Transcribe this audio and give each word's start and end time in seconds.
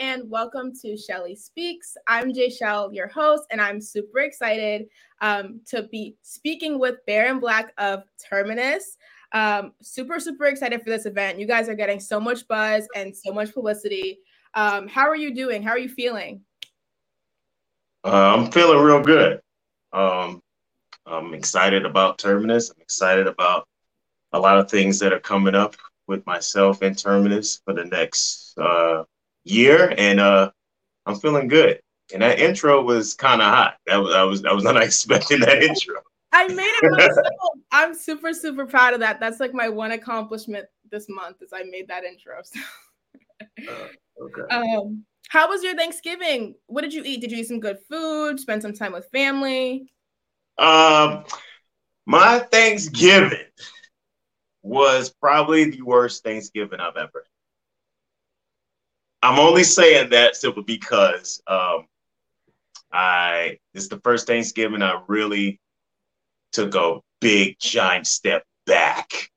and 0.00 0.30
welcome 0.30 0.72
to 0.80 0.96
Shelly 0.96 1.36
Speaks. 1.36 1.94
I'm 2.06 2.32
Jaychele, 2.32 2.94
your 2.94 3.06
host, 3.06 3.44
and 3.50 3.60
I'm 3.60 3.82
super 3.82 4.20
excited 4.20 4.86
um, 5.20 5.60
to 5.66 5.82
be 5.82 6.16
speaking 6.22 6.78
with 6.78 7.04
Baron 7.06 7.38
Black 7.38 7.74
of 7.76 8.04
Terminus. 8.18 8.96
Um, 9.32 9.74
super, 9.82 10.18
super 10.18 10.46
excited 10.46 10.82
for 10.82 10.88
this 10.88 11.04
event. 11.04 11.38
You 11.38 11.46
guys 11.46 11.68
are 11.68 11.74
getting 11.74 12.00
so 12.00 12.18
much 12.18 12.48
buzz 12.48 12.88
and 12.96 13.14
so 13.14 13.30
much 13.30 13.52
publicity. 13.52 14.20
Um, 14.54 14.88
how 14.88 15.06
are 15.06 15.16
you 15.16 15.34
doing? 15.34 15.62
How 15.62 15.72
are 15.72 15.78
you 15.78 15.90
feeling? 15.90 16.40
Uh, 18.02 18.36
I'm 18.38 18.50
feeling 18.50 18.82
real 18.82 19.02
good. 19.02 19.42
Um, 19.92 20.40
I'm 21.04 21.34
excited 21.34 21.84
about 21.84 22.16
Terminus. 22.16 22.70
I'm 22.70 22.80
excited 22.80 23.26
about 23.26 23.68
a 24.32 24.40
lot 24.40 24.58
of 24.58 24.70
things 24.70 24.98
that 25.00 25.12
are 25.12 25.20
coming 25.20 25.54
up 25.54 25.76
with 26.06 26.24
myself 26.24 26.80
and 26.80 26.96
Terminus 26.96 27.60
for 27.66 27.74
the 27.74 27.84
next 27.84 28.54
uh, 28.56 29.04
year, 29.44 29.94
and 29.96 30.20
uh, 30.20 30.50
I'm 31.06 31.16
feeling 31.16 31.48
good. 31.48 31.80
And 32.12 32.22
that 32.22 32.40
intro 32.40 32.82
was 32.82 33.14
kind 33.14 33.40
of 33.40 33.48
hot. 33.48 33.74
That 33.86 33.96
was 33.96 34.14
I 34.14 34.22
was 34.22 34.44
I 34.50 34.52
was 34.52 34.64
not 34.64 34.76
expecting 34.76 35.40
that 35.40 35.62
intro. 35.62 35.96
I 36.32 36.46
made 36.48 36.62
it 36.64 36.90
myself. 36.92 37.26
I'm 37.72 37.94
super 37.94 38.32
super 38.32 38.66
proud 38.66 38.94
of 38.94 39.00
that. 39.00 39.20
That's 39.20 39.40
like 39.40 39.54
my 39.54 39.68
one 39.68 39.92
accomplishment 39.92 40.66
this 40.90 41.06
month 41.08 41.42
is 41.42 41.50
I 41.52 41.62
made 41.64 41.88
that 41.88 42.04
intro. 42.04 42.40
So. 42.42 42.60
Uh, 43.68 43.86
okay. 44.22 44.42
Um, 44.50 45.04
how 45.28 45.48
was 45.48 45.62
your 45.62 45.76
Thanksgiving? 45.76 46.56
What 46.66 46.82
did 46.82 46.92
you 46.92 47.02
eat? 47.04 47.20
Did 47.20 47.30
you 47.30 47.38
eat 47.38 47.46
some 47.46 47.60
good 47.60 47.78
food? 47.88 48.40
Spend 48.40 48.62
some 48.62 48.72
time 48.72 48.92
with 48.92 49.08
family? 49.12 49.92
Um, 50.58 51.24
my 52.04 52.40
Thanksgiving 52.40 53.46
was 54.62 55.10
probably 55.10 55.70
the 55.70 55.82
worst 55.82 56.24
Thanksgiving 56.24 56.80
I've 56.80 56.96
ever 56.96 57.24
I'm 59.22 59.38
only 59.38 59.64
saying 59.64 60.10
that 60.10 60.36
simply 60.36 60.62
because 60.62 61.42
um, 61.46 61.86
I 62.92 63.58
this 63.74 63.84
is 63.84 63.88
the 63.88 64.00
first 64.00 64.26
Thanksgiving 64.26 64.82
I 64.82 65.02
really 65.08 65.60
took 66.52 66.74
a 66.74 67.00
big 67.20 67.56
giant 67.60 68.06
step 68.06 68.44
back 68.66 69.30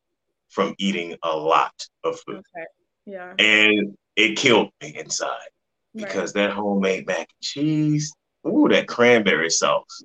from 0.50 0.76
eating 0.78 1.16
a 1.24 1.36
lot 1.36 1.74
of 2.04 2.20
food. 2.22 2.38
Okay. 2.38 2.66
Yeah. 3.06 3.34
And 3.38 3.98
it 4.16 4.38
killed 4.38 4.70
me 4.82 4.96
inside 4.98 5.50
because 5.94 6.34
right. 6.36 6.48
that 6.48 6.52
homemade 6.52 7.08
mac 7.08 7.18
and 7.18 7.28
cheese, 7.42 8.14
ooh, 8.48 8.68
that 8.70 8.88
cranberry 8.88 9.50
sauce, 9.50 10.04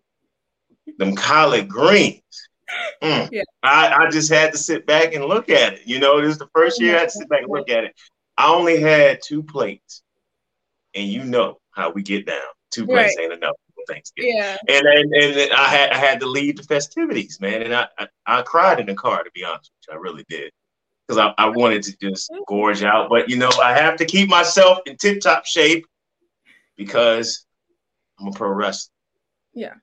them 0.99 1.15
collard 1.15 1.69
greens. 1.69 2.23
Mm, 3.03 3.29
yeah. 3.33 3.43
I, 3.63 4.07
I 4.07 4.11
just 4.11 4.33
had 4.33 4.53
to 4.53 4.59
sit 4.59 4.87
back 4.87 5.15
and 5.15 5.25
look 5.25 5.49
at 5.51 5.75
it. 5.75 5.81
You 5.87 6.01
know, 6.01 6.21
this 6.21 6.33
is 6.33 6.39
the 6.39 6.49
first 6.55 6.81
year 6.81 6.97
I 6.97 7.01
had 7.01 7.11
to 7.11 7.19
sit 7.19 7.29
back 7.29 7.43
and 7.43 7.51
look 7.51 7.71
at 7.71 7.85
it. 7.85 7.95
I 8.39 8.55
only 8.55 8.81
had 8.81 9.21
two 9.21 9.43
plates, 9.43 10.03
and 10.95 11.09
you 11.09 11.25
know 11.25 11.59
how 11.73 11.91
we 11.91 12.03
get 12.03 12.25
down. 12.25 12.39
Two 12.71 12.87
plates 12.87 13.17
right. 13.19 13.25
ain't 13.25 13.33
enough 13.33 13.57
for 13.75 13.93
Thanksgiving. 13.93 14.37
Yeah. 14.37 14.57
And, 14.69 14.87
and 14.87 15.13
and 15.13 15.53
I 15.53 15.65
had 15.65 15.91
I 15.91 15.97
had 15.97 16.21
to 16.21 16.27
leave 16.27 16.57
the 16.57 16.63
festivities, 16.63 17.41
man, 17.41 17.63
and 17.63 17.75
I 17.75 17.89
I, 17.99 18.09
I 18.27 18.43
cried 18.43 18.79
in 18.79 18.87
the 18.87 18.95
car 18.95 19.25
to 19.25 19.31
be 19.35 19.45
honest 19.45 19.73
with 19.75 19.95
you. 19.95 19.99
I 19.99 20.01
really 20.01 20.25
did. 20.29 20.53
Because 21.07 21.19
I, 21.19 21.43
I 21.43 21.49
wanted 21.49 21.83
to 21.85 21.97
just 22.01 22.31
mm-hmm. 22.31 22.43
gorge 22.47 22.83
out. 22.85 23.09
But 23.11 23.29
you 23.29 23.37
know, 23.37 23.51
I 23.63 23.75
have 23.75 23.97
to 23.97 24.05
keep 24.05 24.29
myself 24.29 24.79
in 24.87 24.97
tip 24.97 25.21
top 25.21 25.45
shape 25.45 25.85
because 26.77 27.45
I'm 28.21 28.29
a 28.29 28.33
pro 28.33 28.51
wrestler. 28.51 28.93
Yeah. 29.53 29.75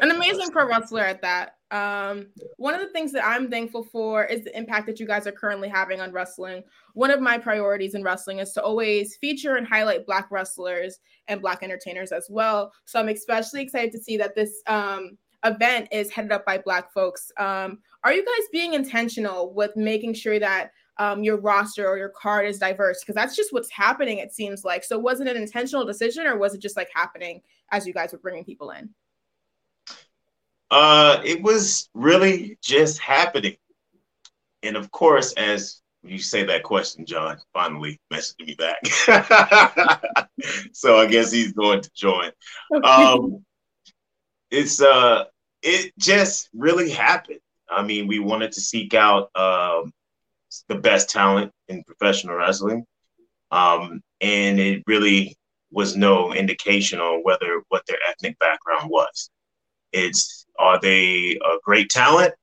An 0.00 0.10
amazing 0.10 0.50
pro 0.50 0.66
wrestler 0.66 1.02
at 1.02 1.22
that. 1.22 1.56
Um, 1.74 2.28
one 2.56 2.72
of 2.72 2.80
the 2.80 2.90
things 2.90 3.10
that 3.12 3.26
I'm 3.26 3.50
thankful 3.50 3.82
for 3.82 4.24
is 4.26 4.44
the 4.44 4.56
impact 4.56 4.86
that 4.86 5.00
you 5.00 5.08
guys 5.08 5.26
are 5.26 5.32
currently 5.32 5.68
having 5.68 6.00
on 6.00 6.12
wrestling. 6.12 6.62
One 6.92 7.10
of 7.10 7.20
my 7.20 7.36
priorities 7.36 7.96
in 7.96 8.04
wrestling 8.04 8.38
is 8.38 8.52
to 8.52 8.62
always 8.62 9.16
feature 9.16 9.56
and 9.56 9.66
highlight 9.66 10.06
Black 10.06 10.30
wrestlers 10.30 11.00
and 11.26 11.42
Black 11.42 11.64
entertainers 11.64 12.12
as 12.12 12.28
well. 12.30 12.72
So 12.84 13.00
I'm 13.00 13.08
especially 13.08 13.60
excited 13.60 13.90
to 13.90 13.98
see 13.98 14.16
that 14.18 14.36
this 14.36 14.62
um, 14.68 15.18
event 15.44 15.88
is 15.90 16.12
headed 16.12 16.30
up 16.30 16.46
by 16.46 16.58
Black 16.58 16.92
folks. 16.92 17.32
Um, 17.38 17.80
are 18.04 18.12
you 18.12 18.24
guys 18.24 18.46
being 18.52 18.74
intentional 18.74 19.52
with 19.52 19.74
making 19.74 20.14
sure 20.14 20.38
that 20.38 20.70
um, 20.98 21.24
your 21.24 21.38
roster 21.38 21.88
or 21.88 21.98
your 21.98 22.10
card 22.10 22.46
is 22.46 22.60
diverse? 22.60 23.00
Because 23.00 23.16
that's 23.16 23.34
just 23.34 23.52
what's 23.52 23.70
happening, 23.72 24.18
it 24.18 24.32
seems 24.32 24.64
like. 24.64 24.84
So 24.84 24.96
was 24.96 25.20
it 25.20 25.26
an 25.26 25.36
intentional 25.36 25.84
decision 25.84 26.24
or 26.24 26.38
was 26.38 26.54
it 26.54 26.62
just 26.62 26.76
like 26.76 26.88
happening 26.94 27.42
as 27.72 27.84
you 27.84 27.92
guys 27.92 28.12
were 28.12 28.18
bringing 28.18 28.44
people 28.44 28.70
in? 28.70 28.90
Uh, 30.74 31.20
it 31.24 31.40
was 31.40 31.88
really 31.94 32.58
just 32.60 32.98
happening. 32.98 33.56
And 34.64 34.76
of 34.76 34.90
course, 34.90 35.32
as 35.34 35.80
you 36.02 36.18
say 36.18 36.42
that 36.42 36.64
question, 36.64 37.06
John 37.06 37.38
finally 37.52 38.00
messaged 38.12 38.44
me 38.44 38.56
back. 38.56 38.84
so 40.72 40.98
I 40.98 41.06
guess 41.06 41.30
he's 41.30 41.52
going 41.52 41.80
to 41.80 41.90
join. 41.94 42.32
Um, 42.82 43.44
it's 44.50 44.82
uh, 44.82 45.26
it 45.62 45.92
just 45.96 46.48
really 46.52 46.90
happened. 46.90 47.38
I 47.70 47.84
mean, 47.84 48.08
we 48.08 48.18
wanted 48.18 48.50
to 48.50 48.60
seek 48.60 48.94
out 48.94 49.30
um, 49.36 49.92
the 50.66 50.74
best 50.74 51.08
talent 51.08 51.52
in 51.68 51.84
professional 51.84 52.34
wrestling, 52.34 52.84
um, 53.52 54.02
and 54.20 54.58
it 54.58 54.82
really 54.88 55.36
was 55.70 55.94
no 55.94 56.34
indication 56.34 56.98
on 56.98 57.22
whether 57.22 57.62
what 57.68 57.86
their 57.86 57.98
ethnic 58.08 58.36
background 58.40 58.90
was. 58.90 59.30
It's 59.92 60.43
are 60.58 60.80
they 60.80 61.38
a 61.44 61.58
great 61.62 61.90
talent? 61.90 62.34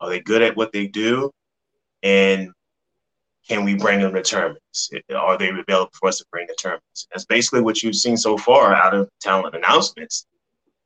Are 0.00 0.08
they 0.08 0.20
good 0.20 0.42
at 0.42 0.56
what 0.56 0.72
they 0.72 0.86
do? 0.86 1.30
And 2.02 2.50
can 3.48 3.64
we 3.64 3.74
bring 3.74 4.00
them 4.00 4.14
to 4.14 4.22
Terminus? 4.22 4.90
Are 5.14 5.36
they 5.36 5.48
available 5.48 5.90
for 5.98 6.08
us 6.08 6.18
to 6.18 6.24
bring 6.30 6.46
to 6.46 6.54
Terminus? 6.54 7.06
That's 7.10 7.24
basically 7.24 7.62
what 7.62 7.82
you've 7.82 7.96
seen 7.96 8.16
so 8.16 8.36
far 8.36 8.74
out 8.74 8.94
of 8.94 9.08
talent 9.20 9.54
announcements. 9.54 10.26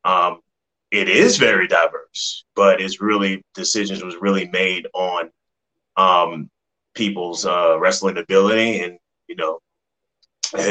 Um, 0.03 0.39
it 0.91 1.09
is 1.09 1.37
very 1.37 1.67
diverse, 1.67 2.45
but 2.55 2.81
it's 2.81 3.01
really 3.01 3.43
decisions 3.53 4.03
was 4.03 4.15
really 4.17 4.47
made 4.49 4.87
on 4.93 5.29
um, 5.97 6.49
people's 6.93 7.45
uh, 7.45 7.77
wrestling 7.79 8.17
ability 8.17 8.81
and 8.81 8.97
you 9.27 9.35
know 9.35 9.59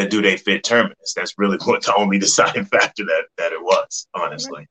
do 0.08 0.22
they 0.22 0.36
fit 0.36 0.64
Terminus? 0.64 1.14
That's 1.14 1.34
really 1.38 1.58
what 1.64 1.82
the 1.82 1.94
only 1.94 2.18
deciding 2.26 2.64
factor 2.64 3.04
that 3.04 3.24
that 3.38 3.52
it 3.52 3.62
was, 3.62 4.06
honestly. 4.14 4.66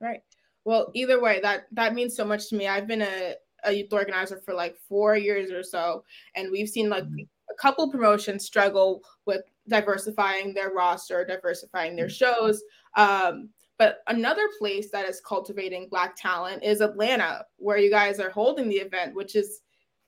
Right. 0.00 0.22
Well, 0.64 0.90
either 0.94 1.20
way, 1.20 1.40
that 1.40 1.66
that 1.72 1.94
means 1.94 2.16
so 2.16 2.24
much 2.24 2.48
to 2.48 2.56
me. 2.56 2.66
I've 2.66 2.86
been 2.86 3.02
a, 3.02 3.34
a 3.64 3.72
youth 3.72 3.92
organizer 3.92 4.40
for 4.44 4.54
like 4.54 4.76
four 4.88 5.16
years 5.16 5.50
or 5.50 5.62
so, 5.62 6.04
and 6.34 6.50
we've 6.50 6.68
seen 6.68 6.88
like 6.88 7.04
mm-hmm. 7.04 7.24
a 7.50 7.54
couple 7.60 7.90
promotions 7.90 8.44
struggle 8.44 9.02
with 9.26 9.42
diversifying 9.68 10.54
their 10.54 10.70
roster, 10.70 11.24
diversifying 11.24 11.96
their 11.96 12.06
mm-hmm. 12.06 12.42
shows. 12.44 12.62
Um, 12.96 13.50
but 13.76 13.98
another 14.06 14.48
place 14.58 14.90
that 14.92 15.06
is 15.08 15.20
cultivating 15.20 15.88
Black 15.90 16.16
talent 16.16 16.62
is 16.62 16.80
Atlanta, 16.80 17.44
where 17.56 17.78
you 17.78 17.90
guys 17.90 18.20
are 18.20 18.30
holding 18.30 18.68
the 18.68 18.76
event, 18.76 19.14
which 19.14 19.34
is 19.34 19.60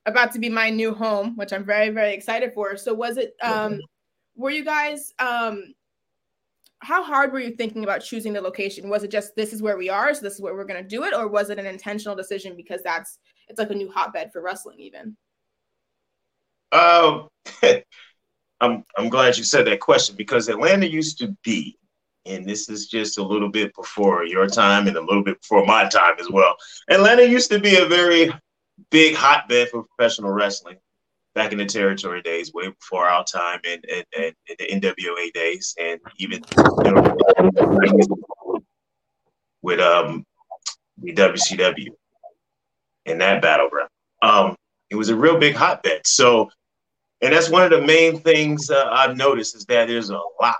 about 0.06 0.30
to 0.32 0.38
be 0.38 0.48
my 0.48 0.70
new 0.70 0.94
home, 0.94 1.36
which 1.36 1.52
I'm 1.52 1.64
very, 1.64 1.90
very 1.90 2.14
excited 2.14 2.54
for. 2.54 2.76
So, 2.76 2.94
was 2.94 3.16
it, 3.16 3.34
um, 3.42 3.80
were 4.36 4.50
you 4.50 4.64
guys 4.64 5.12
um, 5.18 5.74
how 6.86 7.02
hard 7.02 7.32
were 7.32 7.40
you 7.40 7.50
thinking 7.50 7.82
about 7.82 8.00
choosing 8.00 8.32
the 8.32 8.40
location? 8.40 8.88
Was 8.88 9.02
it 9.02 9.10
just 9.10 9.34
this 9.34 9.52
is 9.52 9.60
where 9.60 9.76
we 9.76 9.88
are, 9.90 10.14
so 10.14 10.20
this 10.20 10.34
is 10.34 10.40
where 10.40 10.54
we're 10.54 10.64
going 10.64 10.80
to 10.80 10.88
do 10.88 11.02
it, 11.02 11.12
or 11.12 11.26
was 11.26 11.50
it 11.50 11.58
an 11.58 11.66
intentional 11.66 12.14
decision 12.14 12.54
because 12.56 12.80
that's 12.84 13.18
it's 13.48 13.58
like 13.58 13.70
a 13.70 13.74
new 13.74 13.90
hotbed 13.90 14.30
for 14.32 14.40
wrestling, 14.40 14.78
even? 14.78 15.16
Um, 16.70 17.28
I'm 18.60 18.84
I'm 18.96 19.08
glad 19.08 19.36
you 19.36 19.42
said 19.42 19.66
that 19.66 19.80
question 19.80 20.14
because 20.14 20.48
Atlanta 20.48 20.86
used 20.86 21.18
to 21.18 21.36
be, 21.42 21.76
and 22.24 22.46
this 22.46 22.68
is 22.68 22.86
just 22.86 23.18
a 23.18 23.22
little 23.22 23.50
bit 23.50 23.74
before 23.74 24.24
your 24.24 24.46
time 24.46 24.86
and 24.86 24.96
a 24.96 25.00
little 25.00 25.24
bit 25.24 25.40
before 25.40 25.66
my 25.66 25.88
time 25.88 26.14
as 26.20 26.30
well. 26.30 26.54
Atlanta 26.88 27.24
used 27.24 27.50
to 27.50 27.58
be 27.58 27.78
a 27.78 27.86
very 27.86 28.32
big 28.92 29.16
hotbed 29.16 29.70
for 29.70 29.82
professional 29.82 30.30
wrestling 30.30 30.76
back 31.36 31.52
in 31.52 31.58
the 31.58 31.66
territory 31.66 32.22
days, 32.22 32.52
way 32.54 32.68
before 32.70 33.06
our 33.06 33.22
time, 33.22 33.60
and, 33.68 33.84
and, 33.94 34.04
and, 34.18 34.34
the 34.58 34.66
NWA 34.66 35.30
days, 35.34 35.74
and 35.78 36.00
even 36.18 36.42
you 36.82 36.90
know, 36.90 38.60
with 39.62 39.78
um 39.78 40.24
the 41.02 41.12
WCW 41.12 41.88
in 43.04 43.18
that 43.18 43.42
battleground. 43.42 43.90
Um, 44.22 44.56
it 44.88 44.96
was 44.96 45.10
a 45.10 45.14
real 45.14 45.38
big 45.38 45.54
hotbed. 45.54 46.06
So, 46.06 46.48
and 47.20 47.34
that's 47.34 47.50
one 47.50 47.62
of 47.62 47.70
the 47.70 47.86
main 47.86 48.20
things 48.20 48.70
uh, 48.70 48.88
I've 48.90 49.16
noticed 49.16 49.54
is 49.56 49.66
that 49.66 49.88
there's 49.88 50.08
a 50.08 50.20
lot 50.40 50.56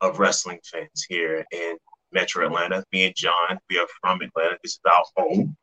of 0.00 0.20
wrestling 0.20 0.60
fans 0.70 1.04
here 1.08 1.44
in 1.50 1.76
Metro 2.12 2.46
Atlanta. 2.46 2.84
Me 2.92 3.06
and 3.06 3.16
John, 3.16 3.58
we 3.68 3.78
are 3.78 3.88
from 4.00 4.20
Atlanta. 4.22 4.56
This 4.62 4.74
is 4.74 4.80
our 4.86 5.04
home, 5.16 5.56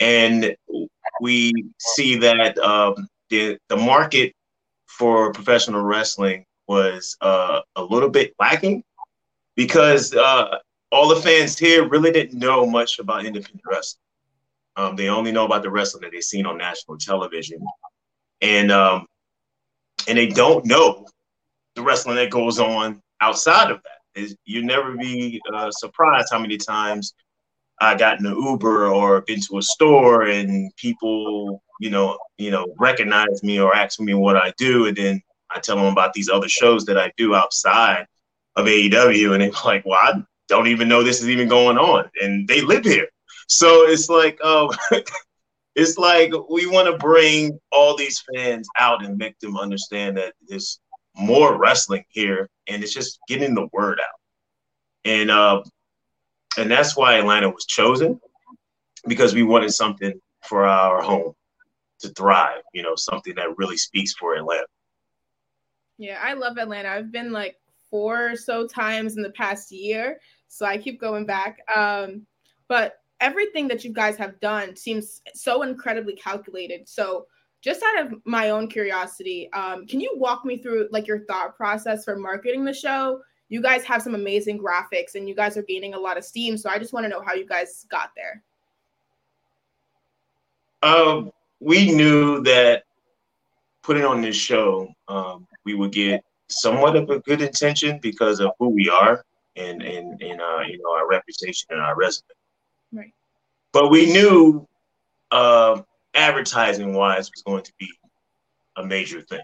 and 0.00 0.56
we 1.20 1.52
see 1.78 2.16
that 2.16 2.56
um, 2.58 3.08
the 3.30 3.58
the 3.68 3.76
market 3.76 4.32
for 4.86 5.32
professional 5.32 5.82
wrestling 5.82 6.44
was 6.68 7.16
uh, 7.20 7.60
a 7.76 7.82
little 7.82 8.10
bit 8.10 8.34
lacking 8.38 8.82
because 9.56 10.14
uh, 10.14 10.58
all 10.92 11.08
the 11.08 11.20
fans 11.20 11.58
here 11.58 11.88
really 11.88 12.10
didn't 12.10 12.38
know 12.38 12.66
much 12.66 12.98
about 12.98 13.24
independent 13.24 13.62
wrestling. 13.66 14.00
Um, 14.76 14.96
they 14.96 15.08
only 15.08 15.32
know 15.32 15.44
about 15.46 15.62
the 15.62 15.70
wrestling 15.70 16.02
that 16.02 16.12
they've 16.12 16.22
seen 16.22 16.46
on 16.46 16.58
national 16.58 16.96
television, 16.98 17.60
and 18.40 18.70
um, 18.70 19.06
and 20.08 20.16
they 20.16 20.28
don't 20.28 20.64
know 20.64 21.06
the 21.74 21.82
wrestling 21.82 22.16
that 22.16 22.30
goes 22.30 22.58
on 22.58 23.00
outside 23.20 23.70
of 23.70 23.82
that. 23.82 24.20
Is 24.20 24.36
you 24.44 24.62
never 24.64 24.96
be 24.96 25.40
uh, 25.52 25.70
surprised 25.70 26.28
how 26.32 26.38
many 26.38 26.56
times 26.56 27.14
I 27.80 27.96
got 27.96 28.20
in 28.20 28.26
an 28.26 28.36
Uber 28.36 28.88
or 28.88 29.22
been 29.22 29.40
to 29.40 29.58
a 29.58 29.62
store 29.62 30.22
and 30.22 30.74
people, 30.76 31.62
you 31.80 31.88
know, 31.88 32.18
you 32.36 32.50
know, 32.50 32.66
recognize 32.78 33.42
me 33.42 33.58
or 33.58 33.74
ask 33.74 33.98
me 33.98 34.12
what 34.12 34.36
I 34.36 34.52
do, 34.58 34.86
and 34.86 34.96
then 34.96 35.22
I 35.50 35.58
tell 35.60 35.76
them 35.76 35.86
about 35.86 36.12
these 36.12 36.28
other 36.28 36.48
shows 36.48 36.84
that 36.84 36.98
I 36.98 37.10
do 37.16 37.34
outside 37.34 38.06
of 38.54 38.66
AEW, 38.66 39.32
and 39.32 39.42
they're 39.42 39.50
like, 39.64 39.84
"Well, 39.86 39.98
I 40.00 40.22
don't 40.46 40.68
even 40.68 40.88
know 40.88 41.02
this 41.02 41.22
is 41.22 41.30
even 41.30 41.48
going 41.48 41.78
on," 41.78 42.08
and 42.20 42.46
they 42.46 42.60
live 42.60 42.84
here, 42.84 43.08
so 43.48 43.88
it's 43.88 44.10
like, 44.10 44.38
oh, 44.44 44.72
it's 45.74 45.96
like 45.96 46.32
we 46.50 46.66
want 46.66 46.86
to 46.86 46.98
bring 46.98 47.58
all 47.72 47.96
these 47.96 48.22
fans 48.34 48.68
out 48.78 49.02
and 49.02 49.16
make 49.16 49.38
them 49.40 49.56
understand 49.56 50.18
that 50.18 50.34
there's 50.48 50.80
more 51.16 51.58
wrestling 51.58 52.04
here, 52.10 52.46
and 52.68 52.82
it's 52.82 52.92
just 52.92 53.18
getting 53.26 53.54
the 53.54 53.68
word 53.72 54.00
out, 54.00 54.20
and 55.06 55.30
uh, 55.30 55.62
and 56.58 56.70
that's 56.70 56.94
why 56.94 57.14
Atlanta 57.14 57.48
was 57.48 57.64
chosen 57.64 58.20
because 59.08 59.34
we 59.34 59.42
wanted 59.42 59.72
something 59.72 60.12
for 60.42 60.66
our 60.66 61.00
home 61.00 61.32
to 62.00 62.08
thrive, 62.10 62.62
you 62.72 62.82
know, 62.82 62.94
something 62.96 63.34
that 63.36 63.56
really 63.56 63.76
speaks 63.76 64.12
for 64.14 64.34
Atlanta. 64.34 64.66
Yeah, 65.98 66.18
I 66.22 66.32
love 66.32 66.58
Atlanta. 66.58 66.88
I've 66.88 67.12
been 67.12 67.32
like 67.32 67.56
four 67.90 68.30
or 68.30 68.36
so 68.36 68.66
times 68.66 69.16
in 69.16 69.22
the 69.22 69.30
past 69.30 69.70
year, 69.70 70.18
so 70.48 70.64
I 70.64 70.78
keep 70.78 71.00
going 71.00 71.26
back. 71.26 71.58
Um, 71.74 72.26
but 72.68 73.00
everything 73.20 73.68
that 73.68 73.84
you 73.84 73.92
guys 73.92 74.16
have 74.16 74.40
done 74.40 74.74
seems 74.76 75.20
so 75.34 75.62
incredibly 75.62 76.14
calculated. 76.14 76.88
So, 76.88 77.26
just 77.60 77.82
out 77.82 78.06
of 78.06 78.14
my 78.24 78.48
own 78.48 78.68
curiosity, 78.68 79.52
um, 79.52 79.86
can 79.86 80.00
you 80.00 80.10
walk 80.16 80.46
me 80.46 80.56
through 80.56 80.88
like 80.90 81.06
your 81.06 81.26
thought 81.26 81.54
process 81.54 82.04
for 82.04 82.16
marketing 82.16 82.64
the 82.64 82.72
show? 82.72 83.20
You 83.50 83.60
guys 83.60 83.84
have 83.84 84.00
some 84.00 84.14
amazing 84.14 84.58
graphics, 84.58 85.14
and 85.14 85.28
you 85.28 85.34
guys 85.34 85.58
are 85.58 85.62
gaining 85.62 85.92
a 85.92 85.98
lot 85.98 86.16
of 86.16 86.24
steam. 86.24 86.56
So, 86.56 86.70
I 86.70 86.78
just 86.78 86.92
want 86.92 87.04
to 87.04 87.10
know 87.10 87.22
how 87.22 87.34
you 87.34 87.46
guys 87.46 87.84
got 87.90 88.10
there. 88.16 88.42
Um, 90.82 91.30
we 91.60 91.92
knew 91.92 92.42
that 92.42 92.84
putting 93.82 94.04
on 94.04 94.20
this 94.20 94.36
show, 94.36 94.88
um, 95.08 95.46
we 95.64 95.74
would 95.74 95.92
get 95.92 96.24
somewhat 96.48 96.96
of 96.96 97.08
a 97.10 97.20
good 97.20 97.40
intention 97.42 97.98
because 98.02 98.40
of 98.40 98.52
who 98.58 98.68
we 98.70 98.88
are 98.88 99.24
and 99.56 99.82
and 99.82 100.20
and 100.22 100.40
uh, 100.40 100.60
you 100.66 100.78
know 100.78 100.92
our 100.92 101.08
reputation 101.08 101.68
and 101.70 101.80
our 101.80 101.96
resume. 101.96 102.26
Right. 102.92 103.14
But 103.72 103.90
we 103.90 104.12
knew 104.12 104.66
uh, 105.30 105.82
advertising 106.14 106.94
wise 106.94 107.30
was 107.30 107.42
going 107.42 107.62
to 107.62 107.72
be 107.78 107.88
a 108.76 108.84
major 108.84 109.22
thing. 109.22 109.42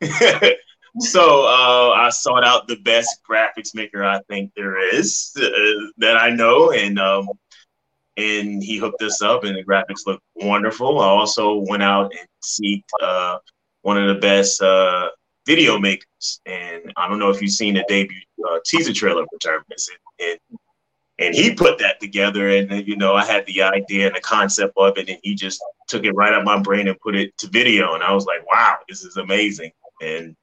so 0.98 1.44
uh, 1.44 1.90
I 1.90 2.08
sought 2.10 2.44
out 2.44 2.68
the 2.68 2.76
best 2.76 3.20
graphics 3.28 3.74
maker 3.74 4.04
I 4.04 4.20
think 4.28 4.52
there 4.56 4.78
is 4.94 5.32
uh, 5.36 5.90
that 5.98 6.16
I 6.16 6.30
know, 6.30 6.72
and 6.72 6.98
um, 6.98 7.28
and 8.20 8.62
he 8.62 8.76
hooked 8.76 9.02
us 9.02 9.22
up, 9.22 9.44
and 9.44 9.56
the 9.56 9.64
graphics 9.64 10.06
looked 10.06 10.22
wonderful. 10.36 11.00
I 11.00 11.06
also 11.06 11.64
went 11.68 11.82
out 11.82 12.12
and 12.18 12.28
seeked 12.42 12.82
uh, 13.02 13.38
one 13.82 13.96
of 13.96 14.14
the 14.14 14.20
best 14.20 14.60
uh, 14.62 15.08
video 15.46 15.78
makers, 15.78 16.40
and 16.46 16.92
I 16.96 17.08
don't 17.08 17.18
know 17.18 17.30
if 17.30 17.40
you've 17.40 17.50
seen 17.50 17.74
the 17.74 17.84
debut 17.88 18.20
uh, 18.48 18.58
teaser 18.64 18.92
trailer 18.92 19.24
for 19.24 19.38
Terminus, 19.38 19.88
and, 19.88 20.30
and 20.30 20.58
and 21.20 21.34
he 21.34 21.54
put 21.54 21.78
that 21.78 22.00
together, 22.00 22.48
and 22.48 22.86
you 22.86 22.96
know 22.96 23.14
I 23.14 23.24
had 23.24 23.46
the 23.46 23.62
idea 23.62 24.06
and 24.06 24.16
the 24.16 24.20
concept 24.20 24.72
of 24.76 24.96
it, 24.98 25.08
and 25.08 25.18
he 25.22 25.34
just 25.34 25.62
took 25.88 26.04
it 26.04 26.12
right 26.12 26.32
out 26.32 26.40
of 26.40 26.44
my 26.44 26.58
brain 26.60 26.88
and 26.88 26.98
put 27.00 27.16
it 27.16 27.36
to 27.38 27.48
video, 27.48 27.94
and 27.94 28.02
I 28.02 28.12
was 28.12 28.26
like, 28.26 28.46
wow, 28.50 28.78
this 28.88 29.02
is 29.04 29.16
amazing. 29.16 29.70
And 30.02 30.34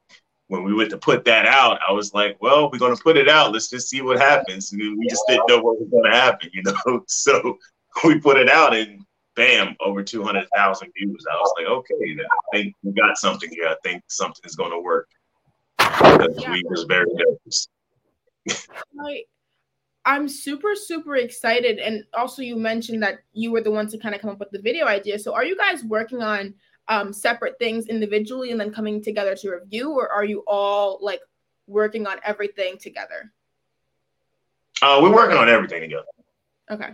when 0.48 0.64
we 0.64 0.74
went 0.74 0.90
to 0.92 0.98
put 0.98 1.26
that 1.26 1.46
out, 1.46 1.80
I 1.88 1.92
was 1.92 2.14
like, 2.14 2.38
well, 2.42 2.70
we're 2.72 2.80
gonna 2.80 2.96
put 2.96 3.18
it 3.18 3.30
out. 3.30 3.52
Let's 3.52 3.70
just 3.70 3.90
see 3.90 4.02
what 4.02 4.20
happens. 4.20 4.72
we 4.72 5.08
just 5.10 5.24
didn't 5.28 5.50
know 5.50 5.60
what 5.60 5.80
was 5.80 5.90
gonna 5.92 6.16
happen, 6.16 6.50
you 6.54 6.64
know. 6.64 7.04
So 7.08 7.58
we 8.04 8.20
put 8.20 8.38
it 8.38 8.50
out, 8.50 8.76
and 8.76 9.04
bam, 9.38 9.76
over 9.80 10.04
200,000 10.04 10.92
views. 10.98 11.26
I 11.32 11.36
was 11.36 11.54
like, 11.58 11.68
okay, 11.68 12.18
I 12.20 12.58
think 12.58 12.76
we 12.84 12.92
got 12.92 13.18
something 13.18 13.50
here. 13.50 13.68
I 13.68 13.76
think 13.84 14.04
something 14.08 14.42
is 14.44 14.56
going 14.56 14.72
to 14.72 14.80
work. 14.80 15.08
Because 15.78 16.36
yeah. 16.40 16.52
we 16.52 16.64
was 16.66 16.84
very 16.84 17.06
nervous. 17.14 17.70
I'm 20.06 20.28
super, 20.28 20.74
super 20.76 21.18
excited. 21.18 21.78
And 21.80 22.04
also, 22.14 22.42
you 22.42 22.58
mentioned 22.58 23.04
that 23.04 23.20
you 23.34 23.52
were 23.52 23.62
the 23.62 23.72
one 23.72 23.88
to 23.90 23.98
kind 23.98 24.16
of 24.16 24.22
come 24.22 24.32
up 24.32 24.40
with 24.40 24.52
the 24.52 24.62
video 24.62 24.86
idea. 24.86 25.20
So, 25.20 25.34
are 25.34 25.46
you 25.46 25.56
guys 25.56 25.84
working 25.84 26.24
on 26.24 26.56
um, 26.90 27.14
separate 27.14 27.60
things 27.60 27.88
individually 27.88 28.52
and 28.52 28.60
then 28.60 28.72
coming 28.72 29.04
together 29.04 29.36
to 29.36 29.52
review, 29.52 29.92
or 29.92 30.10
are 30.10 30.24
you 30.24 30.44
all 30.48 31.00
like 31.02 31.22
working 31.68 32.08
on 32.08 32.18
everything 32.24 32.78
together? 32.78 33.32
Uh, 34.82 35.00
we're 35.02 35.14
working 35.14 35.38
on 35.38 35.50
everything 35.50 35.82
together. 35.82 36.06
Okay. 36.70 36.94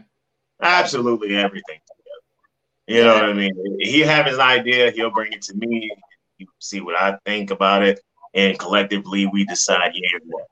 Absolutely 0.61 1.35
everything 1.35 1.79
together. 1.87 2.99
you 2.99 3.03
know 3.03 3.13
what 3.15 3.25
I 3.25 3.33
mean? 3.33 3.77
He 3.79 3.99
have 4.01 4.25
his 4.25 4.39
idea, 4.39 4.91
he'll 4.91 5.11
bring 5.11 5.33
it 5.33 5.41
to 5.43 5.55
me. 5.55 5.91
You 6.37 6.47
see 6.59 6.81
what 6.81 6.99
I 6.99 7.17
think 7.25 7.51
about 7.51 7.83
it, 7.83 7.99
and 8.33 8.57
collectively 8.57 9.25
we 9.27 9.45
decide 9.45 9.91
yeah 9.93 10.17
or 10.17 10.21
no. 10.25 10.45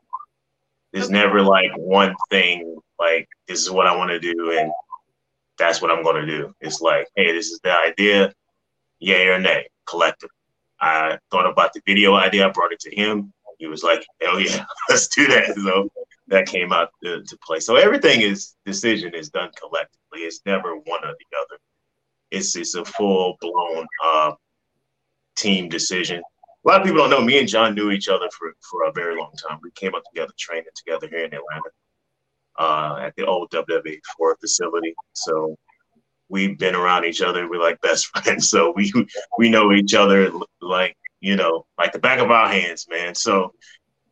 There's 0.92 1.06
okay. 1.06 1.14
never 1.14 1.42
like 1.42 1.72
one 1.78 2.14
thing 2.30 2.78
like 3.00 3.28
this 3.48 3.62
is 3.62 3.72
what 3.72 3.88
I 3.88 3.96
want 3.96 4.12
to 4.12 4.20
do 4.20 4.58
and 4.60 4.72
that's 5.58 5.82
what 5.82 5.92
I'm 5.92 6.04
gonna 6.04 6.26
do. 6.26 6.54
It's 6.60 6.82
like, 6.82 7.08
hey, 7.16 7.32
this 7.32 7.52
is 7.52 7.60
the 7.64 7.72
idea, 7.72 8.34
yay 9.02 9.28
or 9.28 9.40
nay, 9.40 9.68
collective. 9.86 10.30
I 10.80 11.20
thought 11.30 11.50
about 11.50 11.74
the 11.74 11.82
video 11.86 12.16
idea, 12.16 12.48
I 12.48 12.52
brought 12.52 12.72
it 12.72 12.80
to 12.82 12.96
him. 12.96 13.34
He 13.60 13.68
was 13.68 13.84
like, 13.84 14.06
hell 14.22 14.40
yeah, 14.40 14.66
let's 14.90 15.08
do 15.10 15.28
that. 15.28 15.54
So 15.56 15.90
that 16.28 16.48
came 16.48 16.72
out 16.72 16.90
to, 17.04 17.22
to 17.22 17.38
play. 17.46 17.60
So 17.60 17.76
everything 17.76 18.22
is 18.22 18.56
decision 18.66 19.14
is 19.14 19.30
done 19.30 19.52
collectively. 19.60 20.22
It's 20.22 20.42
never 20.46 20.76
one 20.76 21.04
or 21.04 21.12
the 21.12 21.38
other 21.38 21.60
it's 22.32 22.56
it's 22.56 22.76
a 22.76 22.84
full 22.84 23.38
blown 23.40 23.86
uh, 24.04 24.32
team 25.36 25.70
decision. 25.70 26.22
A 26.66 26.68
lot 26.68 26.82
of 26.82 26.88
people 26.88 27.00
don't 27.02 27.10
know. 27.10 27.22
Me 27.22 27.40
and 27.40 27.48
John 27.48 27.76
knew 27.76 27.92
each 27.92 28.08
other 28.08 28.30
for 28.38 28.54
for 28.70 28.86
a 28.86 28.92
very 28.94 29.16
long 29.16 29.34
time. 29.34 29.60
We 29.62 29.72
came 29.72 29.94
up 29.94 30.04
together, 30.06 30.34
training 30.40 30.66
together 30.76 31.08
here 31.08 31.26
in 31.26 31.34
Atlanta 31.34 31.70
uh, 32.58 33.06
at 33.06 33.16
the 33.18 33.26
old 33.26 33.52
WWE 33.52 34.00
four 34.18 34.38
facility. 34.40 34.96
So 35.14 35.56
we've 36.32 36.58
been 36.58 36.76
around 36.76 37.06
each 37.06 37.22
other. 37.22 37.48
We're 37.48 37.62
like 37.62 37.80
best 37.82 38.06
friends. 38.18 38.50
So 38.50 38.74
we 38.76 38.92
we 39.38 39.50
know 39.50 39.72
each 39.72 39.94
other 39.94 40.32
like 40.62 40.96
you 41.20 41.36
know 41.36 41.66
like 41.78 41.92
the 41.92 42.00
back 42.00 42.20
of 42.20 42.32
our 42.32 42.48
hands, 42.48 42.88
man. 42.90 43.14
So 43.14 43.54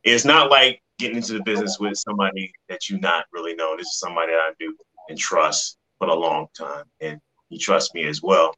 it's 0.04 0.24
not 0.24 0.50
like 0.50 0.80
getting 0.98 1.16
into 1.16 1.32
the 1.32 1.42
business 1.42 1.78
with 1.80 1.96
somebody 1.96 2.52
that 2.68 2.88
you 2.88 3.00
not 3.00 3.24
really 3.32 3.54
know. 3.54 3.76
This 3.76 3.88
is 3.88 3.98
somebody 3.98 4.32
that 4.32 4.38
I 4.38 4.52
do 4.60 4.76
and 5.08 5.18
trust 5.18 5.78
for 5.98 6.08
a 6.08 6.14
long 6.14 6.46
time, 6.56 6.84
and 7.00 7.18
he 7.48 7.58
trusts 7.58 7.94
me 7.94 8.06
as 8.06 8.22
well. 8.22 8.54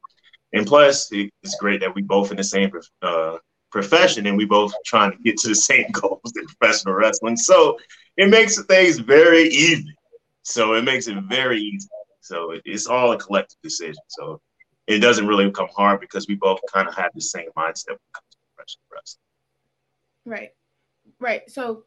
And 0.53 0.67
plus, 0.67 1.09
it's 1.11 1.55
great 1.59 1.79
that 1.81 1.95
we 1.95 2.03
both 2.03 2.29
in 2.29 2.37
the 2.37 2.43
same 2.43 2.71
uh, 3.01 3.37
profession 3.71 4.27
and 4.27 4.37
we 4.37 4.45
both 4.45 4.71
trying 4.85 5.11
to 5.11 5.17
get 5.23 5.37
to 5.37 5.47
the 5.47 5.55
same 5.71 5.89
goals 5.91 6.31
in 6.37 6.45
professional 6.45 6.93
wrestling. 6.93 7.35
So 7.35 7.77
it 8.17 8.29
makes 8.29 8.61
things 8.63 8.99
very 8.99 9.47
easy. 9.47 9.95
So 10.43 10.75
it 10.75 10.83
makes 10.83 11.07
it 11.07 11.17
very 11.23 11.59
easy. 11.59 11.89
So 12.23 12.53
it's 12.63 12.87
all 12.87 13.11
a 13.11 13.17
collective 13.17 13.57
decision. 13.61 14.01
So 14.07 14.41
it 14.87 14.99
doesn't 14.99 15.27
really 15.27 15.51
come 15.51 15.67
hard 15.75 15.99
because 15.99 16.27
we 16.27 16.35
both 16.35 16.59
kind 16.73 16.87
of 16.87 16.95
have 16.95 17.11
the 17.13 17.21
same 17.21 17.49
mindset 17.57 17.89
when 17.89 17.95
it 17.95 18.13
comes 18.13 18.31
to 18.31 18.37
professional 18.55 18.83
wrestling. 18.91 19.21
Right. 20.25 20.49
Right. 21.19 21.49
So 21.51 21.83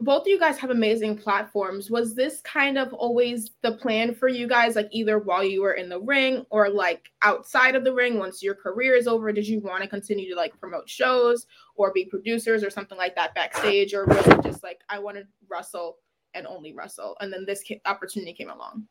both 0.00 0.22
of 0.22 0.28
you 0.28 0.38
guys 0.38 0.58
have 0.58 0.70
amazing 0.70 1.16
platforms. 1.16 1.90
Was 1.90 2.14
this 2.14 2.40
kind 2.40 2.78
of 2.78 2.92
always 2.94 3.50
the 3.62 3.72
plan 3.72 4.14
for 4.14 4.28
you 4.28 4.48
guys, 4.48 4.74
like 4.74 4.88
either 4.90 5.18
while 5.18 5.44
you 5.44 5.62
were 5.62 5.74
in 5.74 5.88
the 5.88 6.00
ring 6.00 6.44
or 6.50 6.70
like 6.70 7.10
outside 7.22 7.76
of 7.76 7.84
the 7.84 7.92
ring 7.92 8.18
once 8.18 8.42
your 8.42 8.54
career 8.54 8.94
is 8.94 9.06
over? 9.06 9.30
Did 9.30 9.46
you 9.46 9.60
want 9.60 9.82
to 9.82 9.88
continue 9.88 10.28
to 10.30 10.36
like 10.36 10.58
promote 10.58 10.88
shows 10.88 11.46
or 11.76 11.92
be 11.92 12.06
producers 12.06 12.64
or 12.64 12.70
something 12.70 12.98
like 12.98 13.14
that 13.14 13.34
backstage? 13.34 13.94
Or 13.94 14.06
was 14.06 14.26
it 14.26 14.42
just 14.42 14.62
like, 14.64 14.80
I 14.88 14.98
want 14.98 15.18
to 15.18 15.24
wrestle 15.48 15.98
and 16.34 16.46
only 16.46 16.72
wrestle? 16.72 17.16
And 17.20 17.32
then 17.32 17.44
this 17.44 17.62
opportunity 17.84 18.32
came 18.32 18.50
along? 18.50 18.86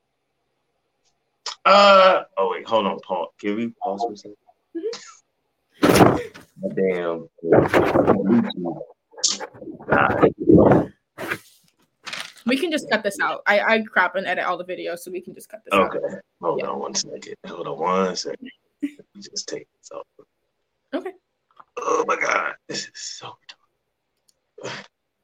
Uh, 1.66 2.24
oh, 2.38 2.52
wait, 2.52 2.68
hold 2.68 2.86
on, 2.88 3.00
Paul. 3.02 3.34
Can 3.40 3.56
we 3.56 3.74
pause 3.82 4.04
for 4.04 4.14
a 4.14 4.18
second? 4.18 4.36
Mm-hmm. 4.76 6.20
Damn. 6.76 7.30
We 12.46 12.58
can 12.58 12.72
just 12.72 12.90
cut 12.90 13.04
this 13.04 13.18
out. 13.22 13.42
I, 13.46 13.60
I 13.60 13.82
crap 13.82 14.16
and 14.16 14.26
edit 14.26 14.46
all 14.46 14.58
the 14.58 14.66
videos, 14.66 15.00
so 15.00 15.12
we 15.12 15.22
can 15.22 15.36
just 15.36 15.50
cut 15.50 15.62
this 15.66 15.74
okay. 15.74 15.98
out. 15.98 16.04
Okay. 16.04 16.16
Hold 16.42 16.60
yeah. 16.60 16.68
on 16.68 16.80
one 16.80 16.96
second. 16.96 17.36
Hold 17.46 17.68
on 17.68 17.80
one 17.80 18.16
second. 18.16 18.50
just 19.18 19.48
take 19.48 19.68
this 19.80 19.92
off. 19.92 20.08
Okay. 20.94 21.12
Oh 21.78 22.04
my 22.08 22.16
god. 22.16 22.56
This 22.68 22.86
is 22.86 22.92
so 22.94 23.36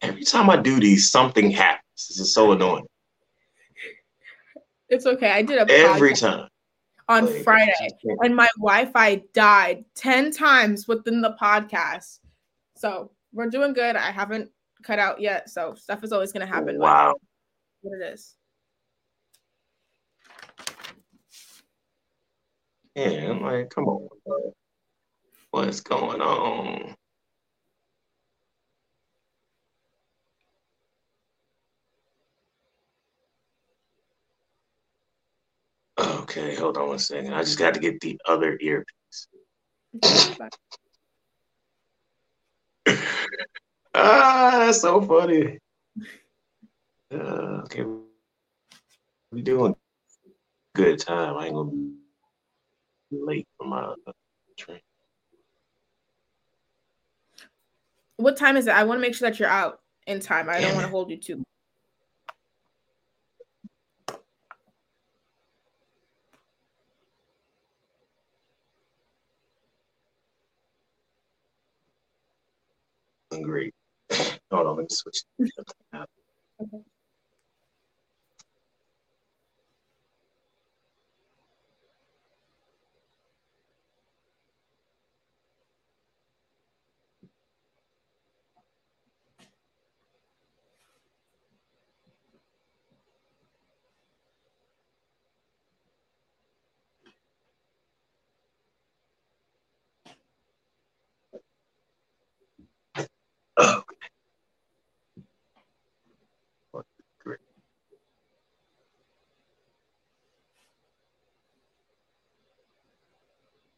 Every 0.01 0.23
time 0.23 0.49
I 0.49 0.57
do 0.57 0.79
these, 0.79 1.09
something 1.09 1.49
happens. 1.51 2.07
This 2.07 2.19
is 2.19 2.33
so 2.33 2.51
annoying. 2.51 2.85
It's 4.89 5.05
okay. 5.05 5.31
I 5.31 5.41
did 5.41 5.57
a 5.57 5.71
every 5.71 6.13
time 6.13 6.47
on 7.07 7.27
Friday, 7.43 7.89
and 8.21 8.35
my 8.35 8.47
Wi-Fi 8.57 9.23
died 9.33 9.85
ten 9.95 10.31
times 10.31 10.87
within 10.87 11.21
the 11.21 11.35
podcast. 11.41 12.19
So 12.75 13.11
we're 13.33 13.49
doing 13.49 13.73
good. 13.73 13.95
I 13.95 14.11
haven't 14.11 14.51
cut 14.83 14.99
out 14.99 15.19
yet, 15.19 15.49
so 15.49 15.73
stuff 15.75 16.03
is 16.03 16.11
always 16.11 16.31
gonna 16.31 16.45
happen. 16.45 16.77
Wow. 16.77 17.15
What 17.81 17.99
it 17.99 18.13
is. 18.13 18.35
Yeah, 22.95 23.29
I'm 23.31 23.41
like, 23.41 23.69
come 23.71 23.85
on. 23.85 24.07
What's 25.51 25.81
going 25.81 26.21
on? 26.21 26.95
Okay, 35.97 36.55
hold 36.55 36.77
on 36.77 36.89
one 36.89 36.99
second. 36.99 37.33
I 37.33 37.41
just 37.41 37.57
got 37.57 37.73
to 37.73 37.79
get 37.79 38.01
the 38.01 38.19
other 38.27 38.57
earpiece. 38.59 39.27
ah, 43.93 44.57
that's 44.59 44.81
so 44.81 45.01
funny. 45.01 45.57
Uh, 47.13 47.61
okay, 47.63 47.85
we 49.31 49.41
doing 49.41 49.75
good 50.75 50.99
time. 50.99 51.37
I 51.37 51.45
ain't 51.45 51.55
gonna 51.55 51.71
be 51.71 51.93
late 53.11 53.47
for 53.57 53.65
my 53.65 53.93
train. 54.57 54.81
What 58.17 58.35
time 58.35 58.57
is 58.57 58.67
it? 58.67 58.75
I 58.75 58.83
want 58.83 58.97
to 58.97 59.01
make 59.01 59.15
sure 59.15 59.29
that 59.29 59.39
you're 59.39 59.47
out 59.47 59.79
in 60.07 60.19
time. 60.19 60.49
I 60.49 60.59
don't 60.59 60.73
want 60.73 60.85
to 60.85 60.89
hold 60.91 61.09
you 61.09 61.17
too. 61.17 61.43
Great. 73.43 73.73
Hold 74.51 74.67
on, 74.67 74.77
let 74.77 74.83
me 74.83 74.87
switch. 74.91 75.23
okay. 103.59 103.83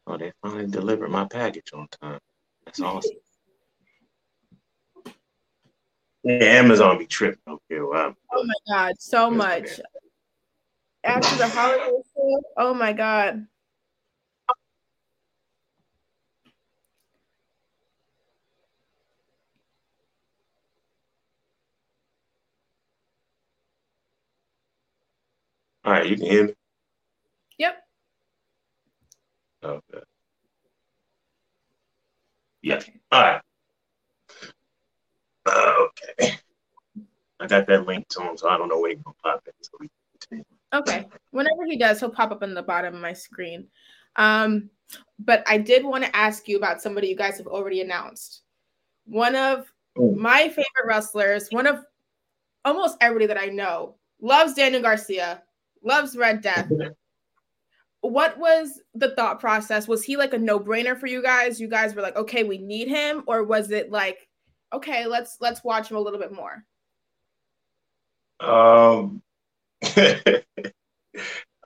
Oh, 0.06 0.07
they 0.18 0.32
finally 0.42 0.66
delivered 0.66 1.10
my 1.10 1.24
package 1.24 1.72
on 1.72 1.88
time. 1.88 2.20
That's 2.64 2.80
awesome. 2.80 3.16
yeah, 6.24 6.34
Amazon 6.34 6.98
be 6.98 7.06
tripping 7.06 7.40
up 7.46 7.62
here. 7.68 7.86
Wow. 7.86 8.14
Oh 8.32 8.44
my 8.44 8.54
god, 8.68 8.94
so 8.98 9.30
much. 9.30 9.80
After 11.04 11.36
the 11.36 11.48
holiday 11.48 11.84
sale, 11.84 12.40
oh 12.56 12.74
my 12.74 12.92
god. 12.92 13.46
All 25.84 25.92
right, 25.92 26.06
you 26.06 26.16
can 26.16 26.26
hear 26.26 26.46
me. 26.48 26.54
Yep. 27.58 27.76
Okay. 29.68 30.02
Yeah. 32.62 32.80
All 33.12 33.22
right. 33.22 33.40
okay. 35.48 36.38
I 37.40 37.46
got 37.46 37.66
that 37.66 37.86
link 37.86 38.08
to 38.08 38.22
him, 38.22 38.36
so 38.36 38.48
I 38.48 38.56
don't 38.56 38.68
know 38.68 38.80
when 38.80 38.92
he's 38.92 39.00
gonna 39.02 39.14
pop 39.22 39.46
in. 39.46 39.52
So 39.60 39.70
we 39.78 40.42
okay. 40.72 41.06
Whenever 41.30 41.66
he 41.66 41.76
does, 41.76 42.00
he'll 42.00 42.10
pop 42.10 42.32
up 42.32 42.42
on 42.42 42.54
the 42.54 42.62
bottom 42.62 42.94
of 42.94 43.00
my 43.00 43.12
screen. 43.12 43.66
Um, 44.16 44.70
but 45.18 45.44
I 45.46 45.58
did 45.58 45.84
want 45.84 46.04
to 46.04 46.16
ask 46.16 46.48
you 46.48 46.56
about 46.56 46.80
somebody 46.80 47.08
you 47.08 47.16
guys 47.16 47.38
have 47.38 47.46
already 47.46 47.80
announced. 47.80 48.42
One 49.04 49.36
of 49.36 49.70
oh. 49.98 50.14
my 50.14 50.48
favorite 50.48 50.86
wrestlers, 50.86 51.48
one 51.50 51.66
of 51.66 51.84
almost 52.64 52.96
everybody 53.00 53.26
that 53.26 53.38
I 53.38 53.46
know, 53.46 53.96
loves 54.20 54.54
Daniel 54.54 54.82
Garcia, 54.82 55.42
loves 55.82 56.16
Red 56.16 56.40
Death, 56.40 56.70
what 58.00 58.38
was 58.38 58.80
the 58.94 59.14
thought 59.14 59.40
process? 59.40 59.88
Was 59.88 60.04
he 60.04 60.16
like 60.16 60.32
a 60.32 60.38
no-brainer 60.38 60.98
for 60.98 61.06
you 61.06 61.22
guys? 61.22 61.60
You 61.60 61.68
guys 61.68 61.94
were 61.94 62.02
like, 62.02 62.16
okay, 62.16 62.44
we 62.44 62.58
need 62.58 62.88
him, 62.88 63.24
or 63.26 63.42
was 63.42 63.70
it 63.70 63.90
like, 63.90 64.28
okay, 64.72 65.06
let's 65.06 65.36
let's 65.40 65.64
watch 65.64 65.90
him 65.90 65.96
a 65.96 66.00
little 66.00 66.20
bit 66.20 66.32
more? 66.32 66.64
Um, 68.40 69.22
uh, 69.82 70.40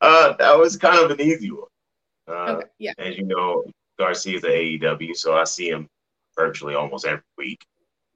that 0.01 0.59
was 0.59 0.77
kind 0.77 1.05
of 1.05 1.11
an 1.11 1.21
easy 1.21 1.51
one. 1.51 1.67
Uh, 2.27 2.53
okay, 2.53 2.67
yeah. 2.79 2.93
As 2.99 3.17
you 3.17 3.25
know, 3.25 3.65
Garcia 3.99 4.37
is 4.37 4.45
at 4.45 4.51
AEW, 4.51 5.15
so 5.17 5.37
I 5.37 5.45
see 5.45 5.69
him 5.69 5.89
virtually 6.37 6.75
almost 6.75 7.07
every 7.07 7.23
week. 7.37 7.65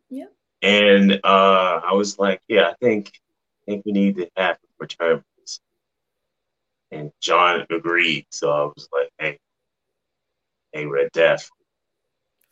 Yeah. 0.08 0.26
And 0.62 1.20
uh, 1.22 1.80
I 1.84 1.92
was 1.92 2.18
like, 2.18 2.40
yeah, 2.48 2.70
I 2.70 2.74
think 2.80 3.12
I 3.68 3.72
think 3.72 3.84
we 3.84 3.92
need 3.92 4.16
to 4.16 4.28
have 4.36 4.56
him 4.56 4.70
return 4.78 5.22
and 6.90 7.10
John 7.20 7.66
agreed. 7.70 8.26
So 8.30 8.50
I 8.50 8.64
was 8.64 8.88
like, 8.92 9.10
hey, 9.18 9.38
hey, 10.72 10.86
Red 10.86 11.10
Death, 11.12 11.48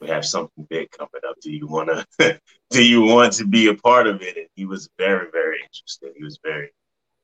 we 0.01 0.09
have 0.09 0.25
something 0.25 0.67
big 0.69 0.91
coming 0.91 1.23
up. 1.29 1.37
Do 1.41 1.51
you 1.51 1.67
wanna 1.67 2.05
do 2.71 2.85
you 2.85 3.03
want 3.03 3.35
to 3.35 3.47
be 3.47 3.69
a 3.69 3.75
part 3.75 4.07
of 4.07 4.23
it? 4.23 4.37
And 4.37 4.47
he 4.55 4.65
was 4.65 4.89
very, 4.99 5.31
very 5.31 5.59
interested. 5.63 6.13
He 6.17 6.25
was 6.25 6.39
very, 6.43 6.71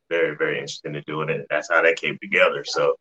very, 0.08 0.36
very 0.36 0.58
interested 0.58 0.94
in 0.94 1.02
doing 1.06 1.28
it. 1.28 1.46
That's 1.50 1.68
how 1.70 1.82
that 1.82 1.96
came 1.96 2.18
together. 2.20 2.64
So 2.64 2.96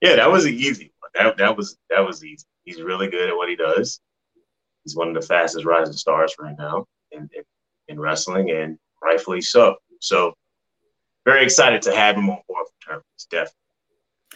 yeah, 0.00 0.16
that 0.16 0.30
was 0.30 0.44
an 0.44 0.54
easy 0.54 0.92
one. 1.00 1.10
That 1.14 1.36
that 1.38 1.56
was 1.56 1.76
that 1.90 2.06
was 2.06 2.24
easy. 2.24 2.44
He's 2.64 2.82
really 2.82 3.08
good 3.08 3.28
at 3.28 3.36
what 3.36 3.48
he 3.48 3.56
does. 3.56 4.00
He's 4.84 4.96
one 4.96 5.08
of 5.08 5.14
the 5.14 5.26
fastest 5.26 5.64
rising 5.64 5.94
stars 5.94 6.34
right 6.38 6.54
now 6.58 6.84
in, 7.10 7.28
in, 7.34 7.42
in 7.88 7.98
wrestling, 7.98 8.50
and 8.50 8.78
rightfully 9.02 9.40
so. 9.40 9.76
So 10.00 10.34
very 11.26 11.44
excited 11.44 11.82
to 11.82 11.94
have 11.94 12.16
him 12.16 12.30
on 12.30 12.38
board 12.48 12.66
for 12.66 12.88
Terminus, 12.88 13.26
definitely. 13.30 13.52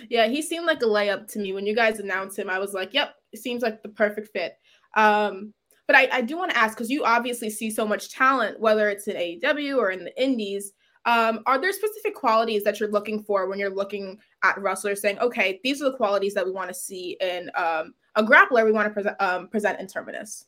Yeah, 0.08 0.26
he 0.26 0.42
seemed 0.42 0.66
like 0.66 0.82
a 0.82 0.86
layup 0.86 1.30
to 1.32 1.38
me 1.38 1.52
when 1.52 1.64
you 1.64 1.74
guys 1.74 2.00
announced 2.00 2.38
him. 2.38 2.50
I 2.50 2.58
was 2.58 2.74
like, 2.74 2.92
"Yep, 2.92 3.14
it 3.32 3.40
seems 3.40 3.62
like 3.62 3.82
the 3.82 3.88
perfect 3.88 4.30
fit." 4.32 4.56
Um, 4.96 5.54
but 5.86 5.96
I, 5.96 6.08
I 6.12 6.20
do 6.20 6.36
want 6.36 6.50
to 6.50 6.56
ask 6.56 6.76
because 6.76 6.90
you 6.90 7.04
obviously 7.04 7.48
see 7.50 7.70
so 7.70 7.86
much 7.86 8.10
talent, 8.12 8.60
whether 8.60 8.88
it's 8.88 9.08
in 9.08 9.16
AEW 9.16 9.78
or 9.78 9.90
in 9.90 10.04
the 10.04 10.22
Indies. 10.22 10.72
Um, 11.06 11.40
are 11.46 11.58
there 11.60 11.72
specific 11.72 12.14
qualities 12.14 12.62
that 12.64 12.78
you're 12.78 12.90
looking 12.90 13.22
for 13.22 13.48
when 13.48 13.58
you're 13.58 13.74
looking 13.74 14.18
at 14.42 14.60
wrestlers, 14.60 15.00
saying, 15.00 15.18
"Okay, 15.20 15.60
these 15.62 15.80
are 15.80 15.90
the 15.90 15.96
qualities 15.96 16.34
that 16.34 16.44
we 16.44 16.52
want 16.52 16.68
to 16.68 16.74
see 16.74 17.16
in 17.20 17.50
um, 17.54 17.94
a 18.16 18.22
grappler 18.22 18.64
we 18.64 18.72
want 18.72 18.88
to 18.88 18.94
present 18.94 19.16
um, 19.20 19.48
present 19.48 19.80
in 19.80 19.86
Terminus"? 19.86 20.46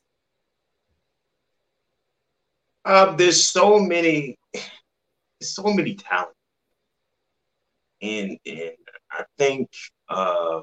Uh, 2.85 3.15
there's 3.15 3.41
so 3.41 3.79
many 3.79 4.37
so 5.43 5.63
many 5.63 5.95
talent. 5.95 6.35
And, 8.01 8.37
and 8.45 8.71
I 9.11 9.23
think 9.37 9.69
uh, 10.09 10.61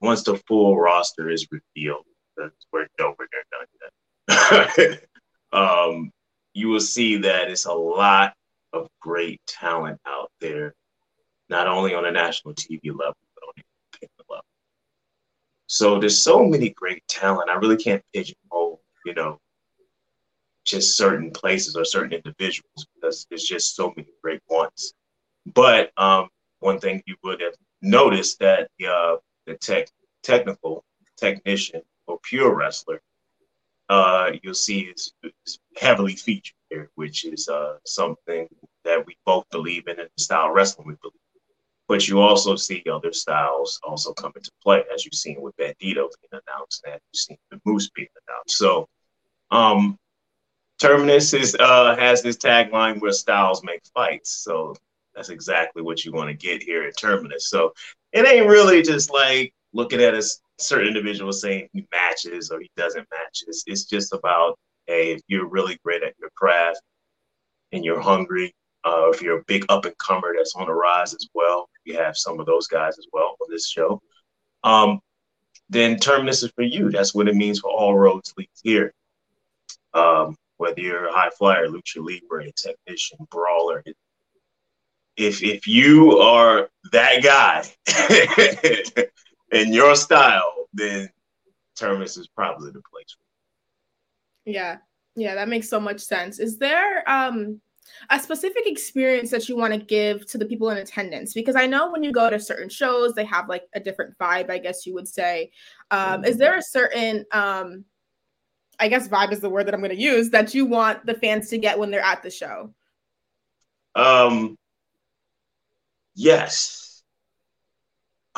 once 0.00 0.22
the 0.22 0.36
full 0.46 0.78
roster 0.78 1.28
is 1.28 1.46
revealed, 1.50 2.04
that's 2.36 2.66
we're 2.72 2.86
over 3.00 3.28
there 3.32 3.44
done 3.50 4.90
yet. 4.90 5.08
um, 5.52 6.12
you 6.54 6.68
will 6.68 6.80
see 6.80 7.16
that 7.18 7.50
it's 7.50 7.66
a 7.66 7.72
lot 7.72 8.34
of 8.72 8.88
great 9.00 9.40
talent 9.46 10.00
out 10.06 10.30
there, 10.40 10.74
not 11.48 11.66
only 11.66 11.94
on 11.94 12.04
a 12.04 12.10
national 12.10 12.54
TV 12.54 12.86
level, 12.86 13.16
but 13.34 13.44
on 13.44 13.64
a 14.02 14.06
level. 14.30 14.44
So 15.66 15.98
there's 15.98 16.22
so 16.22 16.44
many 16.44 16.70
great 16.70 17.06
talent. 17.08 17.50
I 17.50 17.54
really 17.54 17.76
can't 17.76 18.02
pigeonhole, 18.14 18.80
you 19.04 19.14
know, 19.14 19.38
just 20.68 20.96
certain 20.96 21.30
places 21.30 21.76
or 21.76 21.84
certain 21.84 22.12
individuals 22.12 22.86
because 22.94 23.26
there's 23.28 23.44
just 23.44 23.74
so 23.76 23.92
many 23.96 24.08
great 24.22 24.42
ones. 24.48 24.94
But 25.46 25.92
um, 25.96 26.28
one 26.60 26.78
thing 26.78 27.02
you 27.06 27.16
would 27.24 27.40
have 27.40 27.54
noticed 27.82 28.38
that 28.40 28.68
uh, 28.86 29.16
the 29.46 29.54
tech 29.54 29.88
technical 30.22 30.84
technician 31.16 31.82
or 32.06 32.18
pure 32.22 32.54
wrestler, 32.54 33.00
uh, 33.88 34.32
you'll 34.42 34.54
see 34.54 34.80
is, 34.80 35.12
is, 35.22 35.58
heavily 35.76 36.14
featured 36.16 36.56
here, 36.70 36.90
which 36.96 37.24
is 37.24 37.48
uh, 37.48 37.76
something 37.86 38.48
that 38.84 39.06
we 39.06 39.16
both 39.24 39.48
believe 39.50 39.86
in 39.86 39.98
in 39.98 40.08
the 40.16 40.22
style 40.22 40.50
wrestling 40.50 40.88
we 40.88 40.94
believe. 41.00 41.14
But 41.86 42.06
you 42.06 42.20
also 42.20 42.54
see 42.56 42.84
other 42.92 43.12
styles 43.12 43.80
also 43.82 44.12
come 44.12 44.32
into 44.36 44.50
play, 44.62 44.84
as 44.92 45.04
you've 45.04 45.14
seen 45.14 45.40
with 45.40 45.56
Bandito 45.56 45.80
being 46.20 46.42
announced, 46.46 46.84
and 46.84 47.00
you've 47.12 47.20
seen 47.20 47.38
the 47.50 47.60
Moose 47.64 47.88
being 47.90 48.08
announced. 48.26 48.58
So 48.58 48.88
um, 49.50 49.98
Terminus 50.78 51.34
is 51.34 51.56
uh, 51.58 51.96
has 51.96 52.22
this 52.22 52.36
tagline 52.36 53.00
where 53.00 53.12
styles 53.12 53.64
make 53.64 53.82
fights. 53.94 54.30
So 54.30 54.76
that's 55.14 55.28
exactly 55.28 55.82
what 55.82 56.04
you 56.04 56.12
want 56.12 56.30
to 56.30 56.36
get 56.36 56.62
here 56.62 56.84
at 56.84 56.96
Terminus. 56.96 57.50
So 57.50 57.72
it 58.12 58.26
ain't 58.26 58.46
really 58.48 58.82
just 58.82 59.10
like 59.10 59.52
looking 59.72 60.00
at 60.00 60.14
a 60.14 60.22
certain 60.58 60.88
individual 60.88 61.32
saying 61.32 61.68
he 61.72 61.86
matches 61.92 62.50
or 62.50 62.60
he 62.60 62.70
doesn't 62.76 63.06
match. 63.10 63.44
It's, 63.46 63.64
it's 63.66 63.84
just 63.84 64.12
about, 64.12 64.58
hey, 64.86 65.12
if 65.12 65.20
you're 65.26 65.48
really 65.48 65.78
great 65.84 66.02
at 66.02 66.14
your 66.20 66.30
craft 66.36 66.80
and 67.72 67.84
you're 67.84 68.00
hungry, 68.00 68.54
uh, 68.84 69.10
if 69.10 69.20
you're 69.20 69.40
a 69.40 69.44
big 69.46 69.66
up 69.68 69.84
and 69.84 69.98
comer 69.98 70.34
that's 70.36 70.54
on 70.54 70.66
the 70.66 70.72
rise 70.72 71.12
as 71.12 71.28
well, 71.34 71.68
we 71.86 71.94
have 71.94 72.16
some 72.16 72.38
of 72.38 72.46
those 72.46 72.68
guys 72.68 72.98
as 72.98 73.06
well 73.12 73.36
on 73.40 73.48
this 73.50 73.68
show. 73.68 74.00
Um, 74.62 75.00
then 75.68 75.98
Terminus 75.98 76.42
is 76.42 76.52
for 76.52 76.62
you. 76.62 76.90
That's 76.90 77.14
what 77.14 77.28
it 77.28 77.34
means 77.34 77.58
for 77.58 77.70
all 77.70 77.96
roads 77.96 78.32
lead 78.38 78.48
here. 78.62 78.92
Um, 79.92 80.36
whether 80.58 80.80
you're 80.80 81.06
a 81.06 81.12
high 81.12 81.30
flyer, 81.30 81.66
lucha 81.68 81.96
libre, 81.98 82.50
technician, 82.52 83.18
brawler, 83.30 83.82
if 85.16 85.42
if 85.42 85.66
you 85.66 86.18
are 86.18 86.70
that 86.92 87.22
guy 87.22 87.64
in 89.52 89.72
your 89.72 89.96
style, 89.96 90.68
then 90.72 91.08
Terminus 91.76 92.16
is 92.16 92.28
probably 92.28 92.70
the 92.70 92.82
place. 92.90 93.16
Yeah, 94.44 94.78
yeah, 95.16 95.34
that 95.34 95.48
makes 95.48 95.68
so 95.68 95.80
much 95.80 96.00
sense. 96.00 96.38
Is 96.38 96.58
there 96.58 97.08
um 97.10 97.60
a 98.10 98.20
specific 98.20 98.66
experience 98.66 99.30
that 99.30 99.48
you 99.48 99.56
want 99.56 99.72
to 99.72 99.78
give 99.78 100.26
to 100.26 100.38
the 100.38 100.44
people 100.44 100.68
in 100.68 100.76
attendance 100.76 101.32
because 101.32 101.56
i 101.56 101.66
know 101.66 101.90
when 101.90 102.02
you 102.02 102.12
go 102.12 102.28
to 102.28 102.38
certain 102.38 102.68
shows 102.68 103.14
they 103.14 103.24
have 103.24 103.48
like 103.48 103.64
a 103.74 103.80
different 103.80 104.16
vibe 104.18 104.50
i 104.50 104.58
guess 104.58 104.84
you 104.84 104.92
would 104.92 105.08
say 105.08 105.50
um, 105.90 106.22
is 106.22 106.36
there 106.36 106.58
a 106.58 106.62
certain 106.62 107.24
um, 107.32 107.86
i 108.78 108.88
guess 108.88 109.08
vibe 109.08 109.32
is 109.32 109.40
the 109.40 109.50
word 109.50 109.66
that 109.66 109.74
i'm 109.74 109.80
going 109.80 109.94
to 109.94 110.00
use 110.00 110.30
that 110.30 110.54
you 110.54 110.64
want 110.64 111.04
the 111.06 111.14
fans 111.14 111.48
to 111.48 111.58
get 111.58 111.78
when 111.78 111.90
they're 111.90 112.00
at 112.00 112.22
the 112.22 112.30
show 112.30 112.72
um 113.94 114.56
yes 116.14 116.88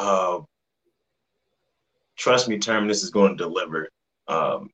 uh, 0.00 0.40
trust 2.16 2.48
me 2.48 2.58
terminus 2.58 3.02
is 3.02 3.10
going 3.10 3.36
to 3.36 3.44
deliver 3.44 3.90
um, 4.28 4.70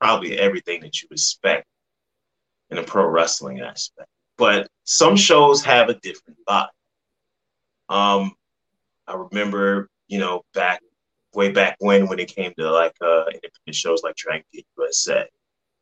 probably 0.00 0.36
everything 0.36 0.80
that 0.80 1.00
you 1.00 1.08
expect 1.12 1.66
in 2.70 2.78
a 2.78 2.82
pro 2.82 3.06
wrestling 3.06 3.60
aspect. 3.60 4.08
But 4.36 4.66
some 4.84 5.16
shows 5.16 5.62
have 5.64 5.90
a 5.90 5.94
different 5.94 6.38
vibe. 6.48 6.68
Um, 7.88 8.32
I 9.06 9.14
remember, 9.14 9.88
you 10.08 10.18
know, 10.18 10.42
back 10.54 10.80
way 11.34 11.50
back 11.50 11.76
when 11.78 12.06
when 12.08 12.18
it 12.18 12.34
came 12.34 12.52
to 12.58 12.70
like 12.70 12.94
uh, 13.00 13.24
independent 13.26 13.74
shows 13.74 14.02
like 14.02 14.16
Dragon 14.16 14.44
Gate 14.52 14.66
USA, 14.76 15.26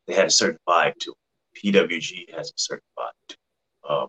they 0.07 0.15
had 0.15 0.27
a 0.27 0.31
certain 0.31 0.59
vibe 0.69 0.95
to 1.01 1.11
them. 1.11 1.75
PWG 1.75 2.35
has 2.35 2.51
a 2.51 2.55
certain 2.57 2.85
vibe 2.99 3.29
to 3.29 3.37
them. 3.37 3.97
Um, 3.97 4.09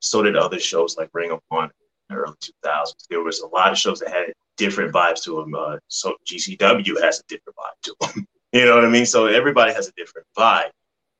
so 0.00 0.22
did 0.22 0.36
other 0.36 0.60
shows 0.60 0.96
like 0.96 1.10
Ring 1.12 1.30
of 1.30 1.40
Honor 1.50 1.72
in 2.10 2.16
the 2.16 2.22
early 2.22 2.34
2000s. 2.64 3.06
There 3.08 3.22
was 3.22 3.40
a 3.40 3.46
lot 3.48 3.72
of 3.72 3.78
shows 3.78 4.00
that 4.00 4.10
had 4.10 4.32
different 4.56 4.92
vibes 4.92 5.22
to 5.24 5.36
them. 5.36 5.54
Uh, 5.54 5.76
so 5.88 6.14
GCW 6.26 7.00
has 7.02 7.20
a 7.20 7.22
different 7.28 7.56
vibe 7.56 7.82
to 7.82 7.96
them. 8.00 8.26
you 8.52 8.64
know 8.66 8.74
what 8.74 8.84
I 8.84 8.88
mean? 8.88 9.06
So 9.06 9.26
everybody 9.26 9.72
has 9.72 9.88
a 9.88 9.92
different 9.96 10.26
vibe. 10.36 10.70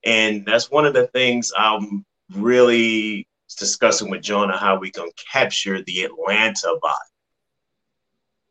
And 0.04 0.44
that's 0.44 0.70
one 0.70 0.84
of 0.84 0.92
the 0.92 1.06
things 1.08 1.50
I'm 1.56 2.04
really 2.34 3.26
discussing 3.58 4.10
with 4.10 4.22
Jonah 4.22 4.56
how 4.56 4.78
we 4.78 4.90
can 4.90 5.08
capture 5.32 5.82
the 5.82 6.02
Atlanta 6.02 6.76
vibe 6.82 7.13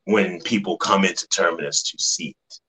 when 0.05 0.41
people 0.41 0.77
come 0.77 1.05
into 1.05 1.27
Terminus 1.27 1.83
to 1.91 1.97
see 1.99 2.29
it. 2.29 2.59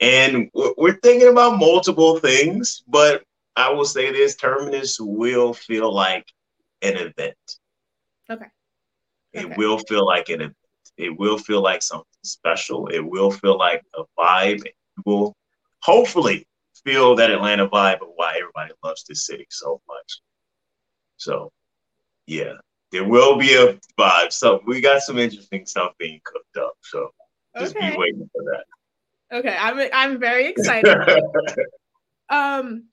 And 0.00 0.50
we're 0.54 0.98
thinking 1.00 1.28
about 1.28 1.58
multiple 1.58 2.18
things, 2.18 2.82
but 2.88 3.22
I 3.56 3.70
will 3.70 3.84
say 3.84 4.10
this 4.10 4.36
Terminus 4.36 4.98
will 4.98 5.52
feel 5.52 5.92
like 5.92 6.26
an 6.80 6.96
event. 6.96 7.36
Okay. 8.30 8.46
It 9.32 9.44
okay. 9.46 9.54
will 9.56 9.78
feel 9.78 10.06
like 10.06 10.30
an 10.30 10.40
event. 10.40 10.56
It 10.96 11.18
will 11.18 11.38
feel 11.38 11.62
like 11.62 11.82
something 11.82 12.06
special. 12.22 12.86
It 12.88 13.00
will 13.00 13.30
feel 13.30 13.58
like 13.58 13.82
a 13.94 14.04
vibe. 14.18 14.64
It 14.64 14.74
will 15.04 15.36
hopefully 15.82 16.46
feel 16.84 17.14
that 17.16 17.30
Atlanta 17.30 17.68
vibe 17.68 18.02
of 18.02 18.08
why 18.16 18.36
everybody 18.38 18.72
loves 18.82 19.04
this 19.04 19.26
city 19.26 19.46
so 19.50 19.80
much. 19.88 20.20
So, 21.16 21.52
yeah, 22.26 22.54
there 22.92 23.04
will 23.04 23.36
be 23.38 23.54
a 23.54 23.78
vibe. 23.98 24.32
So 24.32 24.62
we 24.66 24.80
got 24.80 25.02
some 25.02 25.18
interesting 25.18 25.66
stuff 25.66 25.92
being 25.98 26.20
cooked 26.24 26.56
up. 26.56 26.74
So 26.82 27.10
just 27.58 27.76
okay. 27.76 27.90
be 27.90 27.96
waiting 27.96 28.28
for 28.32 28.42
that. 28.44 28.64
Okay, 29.32 29.56
I'm 29.58 29.80
I'm 29.92 30.18
very 30.18 30.46
excited. 30.46 30.96
um, 32.30 32.84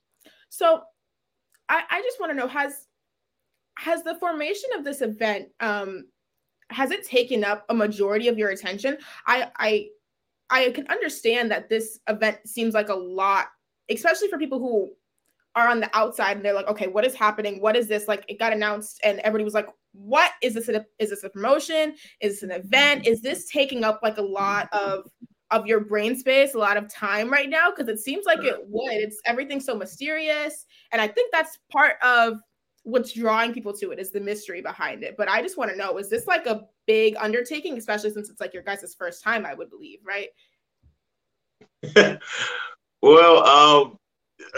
so 0.50 0.82
I 1.68 1.82
I 1.90 2.02
just 2.02 2.20
want 2.20 2.30
to 2.30 2.36
know 2.36 2.46
has 2.46 2.86
has 3.78 4.02
the 4.02 4.16
formation 4.16 4.70
of 4.76 4.84
this 4.84 5.02
event 5.02 5.48
um 5.60 6.06
has 6.70 6.90
it 6.90 7.06
taken 7.06 7.44
up 7.44 7.64
a 7.68 7.74
majority 7.74 8.28
of 8.28 8.38
your 8.38 8.50
attention? 8.50 8.98
I 9.26 9.50
I 9.56 9.88
I 10.50 10.70
can 10.70 10.86
understand 10.88 11.50
that 11.50 11.68
this 11.68 11.98
event 12.08 12.38
seems 12.46 12.74
like 12.74 12.88
a 12.88 12.94
lot 12.94 13.48
especially 13.90 14.28
for 14.28 14.38
people 14.38 14.58
who 14.58 14.90
are 15.54 15.68
on 15.68 15.80
the 15.80 15.96
outside 15.96 16.36
and 16.36 16.44
they're 16.44 16.54
like, 16.54 16.68
okay, 16.68 16.86
what 16.86 17.04
is 17.04 17.14
happening? 17.14 17.60
What 17.60 17.76
is 17.76 17.88
this? 17.88 18.06
Like 18.06 18.24
it 18.28 18.38
got 18.38 18.52
announced 18.52 19.00
and 19.02 19.18
everybody 19.20 19.44
was 19.44 19.54
like, 19.54 19.68
what 19.92 20.32
is 20.42 20.54
this? 20.54 20.68
A, 20.68 20.84
is 20.98 21.10
this 21.10 21.24
a 21.24 21.30
promotion? 21.30 21.94
Is 22.20 22.34
this 22.34 22.42
an 22.42 22.50
event? 22.50 23.06
Is 23.06 23.20
this 23.20 23.48
taking 23.50 23.84
up 23.84 24.00
like 24.02 24.18
a 24.18 24.22
lot 24.22 24.68
of 24.72 25.04
of 25.50 25.66
your 25.66 25.80
brain 25.80 26.14
space, 26.16 26.54
a 26.54 26.58
lot 26.58 26.76
of 26.76 26.92
time 26.92 27.30
right 27.30 27.48
now? 27.48 27.70
Because 27.70 27.88
it 27.88 27.98
seems 27.98 28.26
like 28.26 28.44
it 28.44 28.56
would. 28.68 28.92
It's 28.92 29.20
everything 29.24 29.60
so 29.60 29.74
mysterious. 29.74 30.66
And 30.92 31.00
I 31.00 31.08
think 31.08 31.32
that's 31.32 31.58
part 31.72 31.94
of 32.02 32.38
what's 32.82 33.12
drawing 33.12 33.52
people 33.52 33.72
to 33.74 33.90
it 33.90 33.98
is 33.98 34.10
the 34.10 34.20
mystery 34.20 34.60
behind 34.62 35.02
it. 35.02 35.16
But 35.16 35.28
I 35.28 35.42
just 35.42 35.56
want 35.56 35.70
to 35.70 35.76
know, 35.76 35.98
is 35.98 36.10
this 36.10 36.26
like 36.26 36.46
a 36.46 36.62
big 36.86 37.16
undertaking, 37.18 37.76
especially 37.78 38.10
since 38.10 38.28
it's 38.28 38.40
like 38.40 38.54
your 38.54 38.62
guys' 38.62 38.94
first 38.98 39.22
time, 39.22 39.46
I 39.46 39.54
would 39.54 39.70
believe, 39.70 40.00
right? 40.04 40.28
Well, 43.00 43.46
um, 43.46 43.98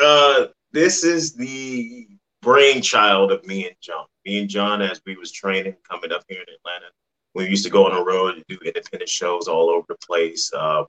uh, 0.01 0.47
this 0.73 1.05
is 1.05 1.35
the 1.35 2.09
brainchild 2.41 3.33
of 3.33 3.45
me 3.45 3.67
and 3.67 3.77
John. 3.81 4.07
Me 4.25 4.41
and 4.41 4.49
John, 4.49 4.83
as 4.83 5.01
we 5.07 5.17
was 5.17 5.33
training 5.33 5.77
coming 5.89 6.13
up 6.13 6.25
here 6.29 6.41
in 6.41 6.55
Atlanta, 6.55 6.93
we 7.35 7.49
used 7.49 7.65
to 7.65 7.71
go 7.71 7.87
on 7.87 7.95
the 7.95 8.05
road 8.05 8.35
and 8.35 8.45
do 8.49 8.59
independent 8.65 9.09
shows 9.09 9.49
all 9.49 9.71
over 9.71 9.87
the 9.89 9.97
place. 10.07 10.53
Uh, 10.53 10.85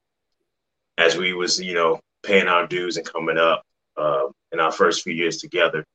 as 0.98 1.16
we 1.16 1.34
was, 1.34 1.60
you 1.62 1.74
know, 1.74 2.00
paying 2.24 2.48
our 2.48 2.68
dues 2.68 2.98
and 2.98 3.06
coming 3.06 3.38
up 3.38 3.64
uh, 3.98 4.26
in 4.52 4.60
our 4.60 4.72
first 4.72 5.04
few 5.04 5.14
years 5.14 5.38
together, 5.38 5.86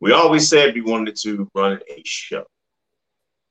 we 0.00 0.12
always 0.12 0.48
said 0.48 0.74
we 0.74 0.82
wanted 0.82 1.16
to 1.16 1.50
run 1.54 1.80
a 1.88 2.02
show. 2.04 2.44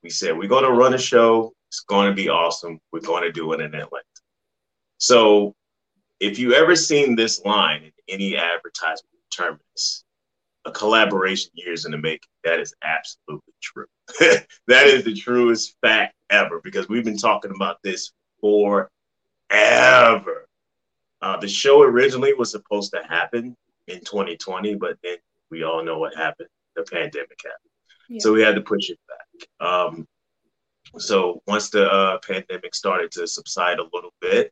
We 0.03 0.09
said 0.09 0.37
we're 0.37 0.49
going 0.49 0.65
to 0.65 0.71
run 0.71 0.93
a 0.93 0.99
show. 0.99 1.53
It's 1.69 1.81
going 1.81 2.09
to 2.09 2.15
be 2.15 2.29
awesome. 2.29 2.79
We're 2.91 2.99
going 2.99 3.23
to 3.23 3.31
do 3.31 3.51
it 3.53 3.61
in 3.61 3.73
Atlanta. 3.73 4.03
So 4.97 5.55
if 6.19 6.39
you 6.39 6.53
ever 6.53 6.75
seen 6.75 7.15
this 7.15 7.43
line 7.43 7.83
in 7.83 7.91
any 8.07 8.37
advertisement 8.37 9.09
terminus, 9.35 10.03
a 10.65 10.71
collaboration 10.71 11.51
years 11.53 11.85
in 11.85 11.91
the 11.91 11.97
making, 11.97 12.29
that 12.43 12.59
is 12.59 12.73
absolutely 12.83 13.53
true. 13.61 13.85
that 14.67 14.87
is 14.87 15.03
the 15.03 15.13
truest 15.13 15.75
fact 15.81 16.13
ever 16.29 16.61
because 16.63 16.87
we've 16.87 17.03
been 17.03 17.17
talking 17.17 17.51
about 17.55 17.77
this 17.83 18.11
forever. 18.39 18.89
Uh, 21.21 21.37
the 21.37 21.47
show 21.47 21.81
originally 21.81 22.33
was 22.33 22.51
supposed 22.51 22.91
to 22.93 23.01
happen 23.07 23.55
in 23.87 23.99
2020, 23.99 24.75
but 24.75 24.97
then 25.03 25.17
we 25.49 25.63
all 25.63 25.83
know 25.83 25.99
what 25.99 26.15
happened. 26.15 26.49
The 26.75 26.83
pandemic 26.83 27.39
happened. 27.43 27.69
Yeah. 28.09 28.19
So 28.19 28.33
we 28.33 28.41
had 28.41 28.55
to 28.55 28.61
push 28.61 28.89
it 28.89 28.99
back. 29.07 29.67
Um, 29.67 30.07
so 30.97 31.41
once 31.47 31.69
the 31.69 31.89
uh, 31.89 32.19
pandemic 32.19 32.75
started 32.75 33.11
to 33.11 33.27
subside 33.27 33.79
a 33.79 33.87
little 33.93 34.13
bit, 34.21 34.51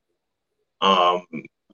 um, 0.82 1.26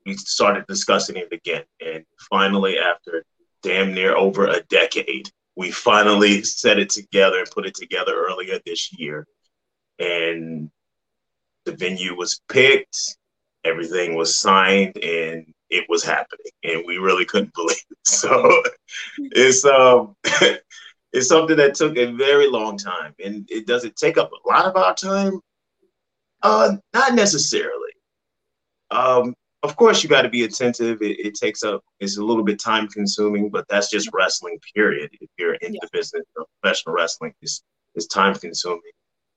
we 0.05 0.15
started 0.17 0.65
discussing 0.67 1.17
it 1.17 1.31
again. 1.31 1.63
And 1.85 2.03
finally, 2.29 2.79
after 2.79 3.23
damn 3.67 3.93
near 3.93 4.15
over 4.15 4.47
a 4.47 4.61
decade, 4.63 5.29
we 5.57 5.71
finally 5.71 6.41
set 6.43 6.79
it 6.79 6.89
together 6.89 7.39
and 7.39 7.51
put 7.51 7.65
it 7.65 7.75
together 7.75 8.13
earlier 8.15 8.59
this 8.65 8.97
year. 8.97 9.27
And 9.99 10.71
the 11.65 11.73
venue 11.73 12.15
was 12.15 12.39
picked, 12.49 13.17
everything 13.65 14.15
was 14.15 14.39
signed, 14.39 14.97
and 14.97 15.53
it 15.69 15.85
was 15.89 16.03
happening. 16.03 16.51
And 16.63 16.83
we 16.85 16.97
really 16.97 17.25
couldn't 17.25 17.53
believe 17.55 17.83
it. 17.89 17.97
So 18.05 18.63
it's 19.17 19.65
um 19.65 20.15
it's 21.11 21.27
something 21.27 21.57
that 21.57 21.75
took 21.75 21.97
a 21.97 22.13
very 22.13 22.49
long 22.49 22.77
time. 22.77 23.13
And 23.23 23.45
it 23.49 23.67
does 23.67 23.83
it 23.83 23.97
take 23.97 24.17
up 24.17 24.31
a 24.31 24.47
lot 24.47 24.65
of 24.65 24.77
our 24.77 24.95
time? 24.95 25.41
Uh 26.41 26.77
not 26.93 27.15
necessarily. 27.15 27.91
Um, 28.89 29.35
of 29.63 29.75
course 29.75 30.03
you 30.03 30.09
got 30.09 30.21
to 30.21 30.29
be 30.29 30.43
attentive 30.43 31.01
it, 31.01 31.19
it, 31.19 31.35
takes 31.35 31.63
up 31.63 31.83
it's 31.99 32.17
a 32.17 32.23
little 32.23 32.43
bit 32.43 32.59
time 32.59 32.87
consuming 32.87 33.49
but 33.49 33.65
that's 33.69 33.89
just 33.89 34.09
wrestling 34.13 34.59
period 34.75 35.09
if 35.19 35.29
you're 35.37 35.55
in 35.55 35.73
yeah. 35.73 35.79
the 35.81 35.89
business 35.91 36.23
of 36.37 36.45
professional 36.61 36.95
wrestling 36.95 37.33
it's, 37.41 37.63
it's 37.95 38.07
time 38.07 38.35
consuming 38.35 38.81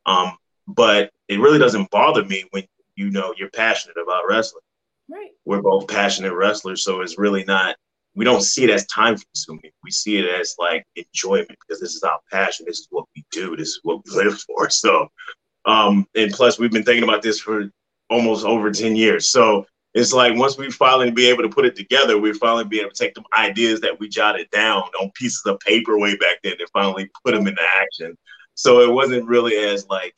um 0.06 0.36
but 0.66 1.10
it 1.28 1.40
really 1.40 1.58
doesn't 1.58 1.90
bother 1.90 2.24
me 2.24 2.44
when 2.50 2.64
you 2.96 3.10
know 3.10 3.34
you're 3.36 3.50
passionate 3.50 3.96
about 3.96 4.24
wrestling 4.28 4.62
right 5.08 5.30
we're 5.44 5.62
both 5.62 5.88
passionate 5.88 6.34
wrestlers 6.34 6.84
so 6.84 7.00
it's 7.00 7.18
really 7.18 7.44
not 7.44 7.76
we 8.14 8.24
don't 8.24 8.42
see 8.42 8.64
it 8.64 8.70
as 8.70 8.86
time 8.86 9.16
consuming. 9.16 9.70
We 9.84 9.90
see 9.90 10.18
it 10.18 10.26
as 10.26 10.54
like 10.58 10.84
enjoyment 10.96 11.48
because 11.48 11.80
this 11.80 11.94
is 11.94 12.02
our 12.02 12.18
passion. 12.30 12.66
This 12.66 12.80
is 12.80 12.88
what 12.90 13.06
we 13.14 13.24
do. 13.30 13.56
This 13.56 13.68
is 13.68 13.80
what 13.82 14.04
we 14.04 14.12
live 14.12 14.40
for. 14.40 14.68
So, 14.80 15.08
um, 15.66 16.06
and 16.14 16.32
plus 16.32 16.58
we've 16.58 16.70
been 16.70 16.84
thinking 16.84 17.04
about 17.04 17.22
this 17.22 17.38
for 17.38 17.70
almost 18.08 18.44
over 18.44 18.70
10 18.70 18.96
years. 18.96 19.28
So 19.28 19.66
it's 19.92 20.12
like 20.12 20.36
once 20.36 20.56
we 20.56 20.70
finally 20.70 21.10
be 21.10 21.28
able 21.28 21.42
to 21.42 21.48
put 21.48 21.64
it 21.64 21.74
together, 21.74 22.18
we 22.18 22.32
finally 22.32 22.64
be 22.64 22.80
able 22.80 22.90
to 22.90 22.96
take 22.96 23.14
the 23.14 23.24
ideas 23.36 23.80
that 23.80 23.98
we 23.98 24.08
jotted 24.08 24.48
down 24.50 24.82
on 25.00 25.10
pieces 25.14 25.42
of 25.46 25.58
paper 25.60 25.98
way 25.98 26.16
back 26.16 26.38
then 26.42 26.54
and 26.58 26.68
finally 26.72 27.10
put 27.24 27.34
them 27.34 27.46
into 27.46 27.62
action. 27.80 28.16
So 28.54 28.80
it 28.80 28.92
wasn't 28.92 29.26
really 29.26 29.56
as 29.56 29.88
like, 29.88 30.14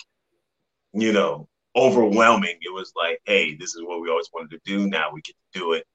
you 0.93 1.13
know, 1.13 1.49
overwhelming. 1.75 2.57
It 2.61 2.73
was 2.73 2.93
like, 2.97 3.21
hey, 3.25 3.55
this 3.55 3.75
is 3.75 3.83
what 3.83 4.01
we 4.01 4.11
always 4.11 4.29
wanted 4.35 4.51
to 4.51 4.61
do. 4.65 4.89
Now 4.89 5.11
we 5.13 5.23
can 5.23 5.35
do 5.55 5.73
it, 5.73 5.87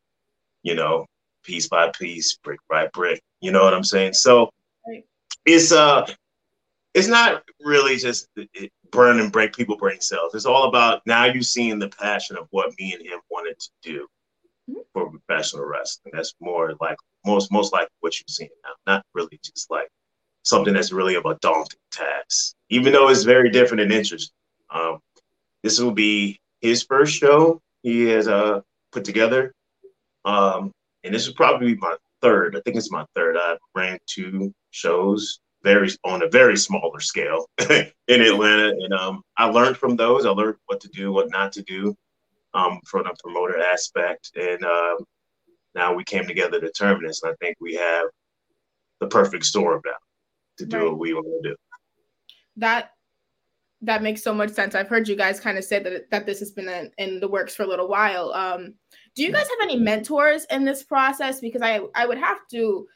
you 0.64 0.74
know, 0.74 1.06
piece 1.44 1.68
by 1.68 1.92
piece, 1.92 2.36
brick 2.38 2.60
by 2.68 2.88
brick. 2.94 3.22
You 3.42 3.52
know 3.52 3.64
what 3.64 3.76
I'm 3.76 3.84
saying? 3.84 4.14
So 4.14 4.50
it's 5.46 5.72
uh 5.72 6.08
it's 6.98 7.08
not 7.08 7.44
really 7.62 7.96
just 7.98 8.28
burn 8.92 9.20
and 9.20 9.32
break 9.32 9.56
people 9.56 9.78
brain 9.78 10.02
cells. 10.02 10.34
It's 10.34 10.48
all 10.48 10.68
about 10.68 11.04
now 11.06 11.26
you're 11.26 11.44
seeing 11.44 11.78
the 11.78 11.90
passion 11.90 12.38
of 12.38 12.48
what 12.50 12.74
me 12.80 12.94
and 12.94 13.06
him 13.06 13.20
wanted 13.30 13.60
to 13.60 13.70
do 13.84 14.08
mm-hmm. 14.68 14.80
for 14.94 15.12
professional 15.12 15.66
wrestling. 15.66 16.12
That's 16.16 16.34
more 16.40 16.74
like 16.82 16.98
most 17.24 17.52
most 17.52 17.72
like 17.72 17.88
what 18.00 18.20
you're 18.20 18.26
seeing 18.28 18.50
now, 18.64 18.94
not 18.94 19.06
really 19.14 19.40
just 19.44 19.70
like 19.70 19.90
something 20.42 20.74
that's 20.74 20.92
really 20.92 21.14
of 21.14 21.26
a 21.26 21.36
daunting 21.36 21.80
task, 21.92 22.56
even 22.70 22.94
though 22.94 23.10
it's 23.10 23.24
very 23.24 23.52
different 23.52 23.82
and 23.82 23.92
interesting. 23.92 24.34
Um, 24.72 24.98
this 25.62 25.80
will 25.80 25.92
be 25.92 26.40
his 26.62 26.82
first 26.82 27.14
show 27.14 27.62
he 27.84 28.06
has 28.06 28.28
uh, 28.28 28.62
put 28.92 29.06
together. 29.06 29.54
Um, 30.26 30.72
and 31.04 31.14
this 31.14 31.28
will 31.28 31.36
probably 31.36 31.76
be 31.76 31.80
my 31.80 31.96
third. 32.24 32.56
I 32.56 32.62
think 32.62 32.76
it's 32.76 32.92
my 32.92 33.06
third. 33.16 33.38
I've 33.38 33.60
ran 33.76 34.00
two 34.08 34.52
shows 34.72 35.40
very 35.64 35.90
on 36.04 36.24
a 36.24 36.30
very 36.30 36.58
smaller 36.58 37.00
scale 37.00 37.50
in 37.70 38.22
Atlanta, 38.22 38.70
and 38.70 38.94
um, 38.94 39.22
I 39.38 39.46
learned 39.46 39.78
from 39.78 39.96
those. 39.96 40.26
I 40.26 40.30
learned 40.30 40.58
what 40.66 40.80
to 40.82 40.88
do, 40.90 41.12
what 41.12 41.30
not 41.30 41.52
to 41.54 41.62
do, 41.64 41.96
um, 42.54 42.80
from 42.86 43.04
the 43.04 43.16
promoter 43.24 43.60
aspect, 43.60 44.32
and 44.36 44.64
uh, 44.64 44.96
now 45.76 45.94
we 45.94 46.04
came 46.04 46.26
together 46.26 46.60
to 46.60 46.72
Terminus. 46.72 47.22
And 47.24 47.32
I 47.32 47.36
think 47.46 47.58
we 47.60 47.76
have 47.76 48.08
the 49.00 49.08
perfect 49.08 49.46
storm 49.46 49.82
now 49.86 49.92
to 50.58 50.66
do 50.66 50.78
right. 50.78 50.86
what 50.86 51.00
we 51.00 51.14
want 51.14 51.44
to 51.44 51.50
do. 51.50 51.56
That 52.58 52.92
that 53.82 54.02
makes 54.02 54.24
so 54.24 54.34
much 54.34 54.50
sense. 54.50 54.74
I've 54.74 54.88
heard 54.88 55.08
you 55.08 55.16
guys 55.16 55.40
kind 55.40 55.58
of 55.58 55.64
say 55.64 55.80
that 55.80 56.10
that 56.10 56.26
this 56.26 56.40
has 56.40 56.52
been 56.52 56.68
in, 56.68 56.92
in 56.98 57.20
the 57.20 57.28
works 57.28 57.56
for 57.56 57.64
a 57.64 57.68
little 57.68 57.88
while. 57.88 58.32
Um, 58.34 58.74
do 59.16 59.24
you 59.24 59.32
guys 59.32 59.48
have 59.48 59.70
any 59.70 59.78
mentors 59.78 60.46
in 60.50 60.66
this 60.66 60.84
process? 60.84 61.40
Because 61.40 61.62
I 61.62 61.82
I 61.96 62.06
would 62.06 62.18
have 62.18 62.40
to 62.52 62.88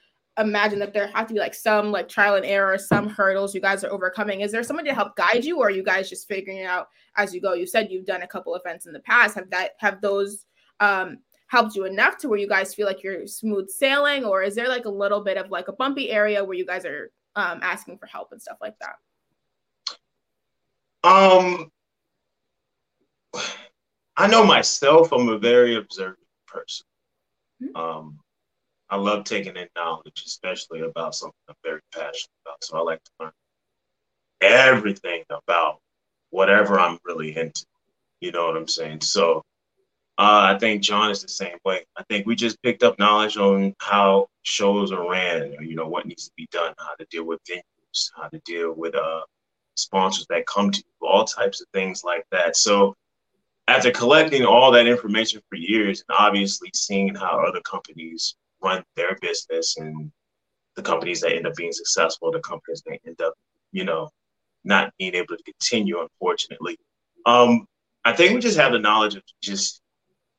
imagine 0.42 0.80
that 0.80 0.94
there 0.94 1.08
have 1.08 1.28
to 1.28 1.34
be 1.34 1.40
like 1.40 1.54
some 1.54 1.92
like 1.92 2.10
trial 2.10 2.36
and 2.36 2.46
error, 2.46 2.78
some 2.78 3.08
hurdles 3.08 3.56
you 3.56 3.62
guys 3.62 3.84
are 3.84 3.92
overcoming. 3.92 4.42
Is 4.42 4.52
there 4.52 4.64
somebody 4.64 4.90
to 4.90 4.96
help 4.96 5.16
guide 5.16 5.46
you, 5.46 5.60
or 5.60 5.68
are 5.68 5.72
you 5.72 5.84
guys 5.84 6.10
just 6.10 6.28
figuring 6.28 6.60
it 6.60 6.66
out 6.66 6.90
as 7.16 7.34
you 7.34 7.42
go? 7.42 7.54
You 7.54 7.66
said 7.66 7.90
you've 7.90 8.06
done 8.06 8.24
a 8.24 8.28
couple 8.28 8.56
events 8.56 8.86
in 8.86 8.94
the 8.94 9.00
past. 9.00 9.36
Have 9.36 9.50
that 9.52 9.72
have 9.78 10.02
those 10.02 10.46
um, 10.80 11.20
helped 11.48 11.76
you 11.76 11.86
enough 11.86 12.18
to 12.18 12.30
where 12.30 12.40
you 12.40 12.48
guys 12.48 12.74
feel 12.74 12.88
like 12.88 13.04
you're 13.04 13.28
smooth 13.28 13.70
sailing, 13.70 14.26
or 14.26 14.44
is 14.44 14.56
there 14.56 14.68
like 14.68 14.86
a 14.86 14.90
little 14.90 15.22
bit 15.22 15.38
of 15.38 15.50
like 15.52 15.68
a 15.68 15.74
bumpy 15.74 16.10
area 16.10 16.44
where 16.44 16.58
you 16.58 16.66
guys 16.66 16.86
are 16.86 17.12
um, 17.36 17.60
asking 17.62 17.98
for 17.98 18.08
help 18.08 18.32
and 18.32 18.42
stuff 18.42 18.58
like 18.62 18.76
that? 18.80 18.96
Um, 21.04 21.72
I 24.18 24.28
know 24.28 24.46
myself. 24.46 25.12
I'm 25.12 25.30
a 25.30 25.38
very 25.38 25.76
observant 25.76 26.18
person. 26.48 26.86
Mm-hmm. 27.62 27.76
Um, 27.76 28.20
I 28.92 28.98
love 28.98 29.24
taking 29.24 29.56
in 29.56 29.68
knowledge, 29.76 30.24
especially 30.26 30.82
about 30.82 31.16
something 31.16 31.34
I'm 31.48 31.56
very 31.64 31.80
passionate 31.94 32.30
about. 32.46 32.62
So 32.62 32.78
I 32.78 32.82
like 32.82 33.02
to 33.02 33.12
learn 33.22 33.32
everything 34.42 35.24
about 35.30 35.80
whatever 36.30 36.78
I'm 36.78 37.00
really 37.06 37.36
into. 37.38 37.66
You 38.20 38.34
know 38.34 38.48
what 38.48 38.58
I'm 38.58 38.68
saying? 38.68 39.02
So 39.02 39.44
uh, 40.18 40.54
I 40.54 40.60
think 40.60 40.84
John 40.84 41.10
is 41.10 41.22
the 41.22 41.30
same 41.30 41.58
way. 41.64 41.86
I 41.96 42.04
think 42.10 42.28
we 42.28 42.36
just 42.36 42.62
picked 42.64 42.84
up 42.84 43.00
knowledge 43.00 43.38
on 43.38 43.74
how 43.80 44.28
shows 44.44 44.92
are 44.92 45.10
ran, 45.10 45.54
you 45.62 45.76
know, 45.76 45.88
what 45.88 46.06
needs 46.06 46.26
to 46.26 46.34
be 46.36 46.48
done, 46.52 46.74
how 46.78 46.94
to 46.96 47.06
deal 47.10 47.24
with 47.24 47.40
venues, 47.50 48.12
how 48.16 48.28
to 48.28 48.40
deal 48.44 48.74
with 48.74 48.94
uh, 48.94 49.22
sponsors 49.76 50.28
that 50.30 50.46
come 50.48 50.70
to 50.70 50.80
you, 50.80 51.08
all 51.08 51.24
types 51.24 51.62
of 51.62 51.68
things 51.74 52.04
like 52.04 52.26
that. 52.32 52.58
So 52.58 52.94
after 53.70 53.90
collecting 53.90 54.44
all 54.46 54.70
that 54.72 54.86
information 54.86 55.42
for 55.48 55.56
years 55.56 56.04
and 56.10 56.18
obviously 56.20 56.70
seeing 56.74 57.16
how 57.16 57.42
other 57.48 57.62
companies 57.62 58.36
run 58.64 58.84
their 58.96 59.18
business 59.22 59.78
and 59.78 60.12
the 60.76 60.82
companies 60.82 61.22
that 61.22 61.34
end 61.34 61.48
up 61.48 61.56
being 61.56 61.72
successful, 61.72 62.32
the 62.32 62.40
companies 62.40 62.82
that 62.86 63.00
end 63.06 63.20
up, 63.22 63.34
you 63.72 63.84
know, 63.84 64.10
not 64.64 64.94
being 64.98 65.16
able 65.16 65.36
to 65.36 65.44
continue, 65.44 66.00
unfortunately. 66.02 66.78
Um, 67.26 67.66
I 68.06 68.14
think 68.14 68.34
we 68.34 68.40
just 68.40 68.58
have 68.58 68.72
the 68.72 68.80
knowledge 68.80 69.16
of 69.16 69.24
just 69.42 69.82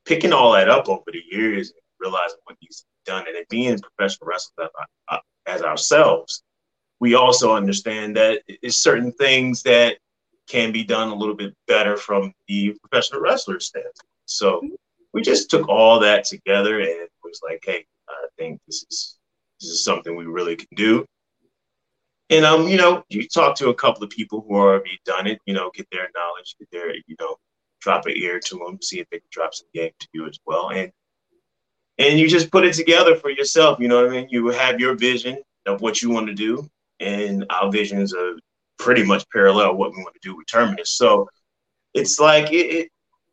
picking 0.05 0.33
all 0.33 0.53
that 0.53 0.69
up 0.69 0.89
over 0.89 1.03
the 1.07 1.21
years 1.29 1.69
and 1.69 1.79
realizing 1.99 2.37
what 2.45 2.59
be 2.59 2.69
done. 3.05 3.25
And 3.27 3.35
it 3.35 3.47
being 3.49 3.77
professional 3.79 4.27
wrestlers 4.27 4.69
as 5.45 5.61
ourselves, 5.61 6.43
we 6.99 7.15
also 7.15 7.53
understand 7.53 8.15
that 8.15 8.41
it's 8.47 8.81
certain 8.81 9.11
things 9.13 9.61
that 9.63 9.97
can 10.47 10.71
be 10.71 10.83
done 10.83 11.09
a 11.09 11.15
little 11.15 11.35
bit 11.35 11.53
better 11.67 11.97
from 11.97 12.33
the 12.47 12.75
professional 12.81 13.21
wrestler 13.21 13.59
standpoint. 13.59 13.95
So 14.25 14.61
we 15.13 15.21
just 15.21 15.49
took 15.49 15.69
all 15.69 15.99
that 15.99 16.25
together 16.25 16.79
and 16.79 17.07
was 17.23 17.41
like, 17.43 17.59
hey, 17.63 17.85
think 18.37 18.59
this 18.67 18.85
is 18.89 19.17
this 19.59 19.69
is 19.69 19.83
something 19.83 20.15
we 20.15 20.25
really 20.25 20.55
can 20.55 20.67
do. 20.75 21.05
And 22.29 22.45
um, 22.45 22.67
you 22.67 22.77
know, 22.77 23.03
you 23.09 23.27
talk 23.27 23.55
to 23.57 23.69
a 23.69 23.75
couple 23.75 24.03
of 24.03 24.09
people 24.09 24.43
who 24.47 24.55
already 24.55 24.99
done 25.05 25.27
it, 25.27 25.39
you 25.45 25.53
know, 25.53 25.71
get 25.73 25.87
their 25.91 26.09
knowledge, 26.15 26.55
get 26.59 26.69
their, 26.71 26.95
you 26.95 27.15
know, 27.19 27.35
drop 27.81 28.05
an 28.05 28.13
ear 28.15 28.39
to 28.39 28.57
them, 28.57 28.81
see 28.81 28.99
if 28.99 29.09
they 29.09 29.19
can 29.19 29.27
drop 29.31 29.53
some 29.53 29.67
game 29.73 29.91
to 29.99 30.07
you 30.13 30.27
as 30.27 30.39
well. 30.45 30.69
And 30.69 30.91
and 31.99 32.19
you 32.19 32.27
just 32.27 32.51
put 32.51 32.65
it 32.65 32.73
together 32.73 33.15
for 33.15 33.29
yourself, 33.29 33.79
you 33.79 33.87
know 33.87 33.97
what 34.01 34.11
I 34.11 34.21
mean? 34.21 34.27
You 34.29 34.47
have 34.47 34.79
your 34.79 34.95
vision 34.95 35.37
of 35.65 35.81
what 35.81 36.01
you 36.01 36.09
want 36.09 36.27
to 36.27 36.33
do, 36.33 36.67
and 36.99 37.45
our 37.49 37.71
visions 37.71 38.13
are 38.15 38.33
pretty 38.79 39.03
much 39.03 39.25
parallel 39.31 39.75
what 39.75 39.91
we 39.91 40.01
want 40.01 40.15
to 40.15 40.27
do 40.27 40.35
with 40.35 40.47
Terminus. 40.47 40.95
So 40.97 41.29
it's 41.93 42.19
like 42.19 42.51
it, 42.51 42.65
it 42.75 42.89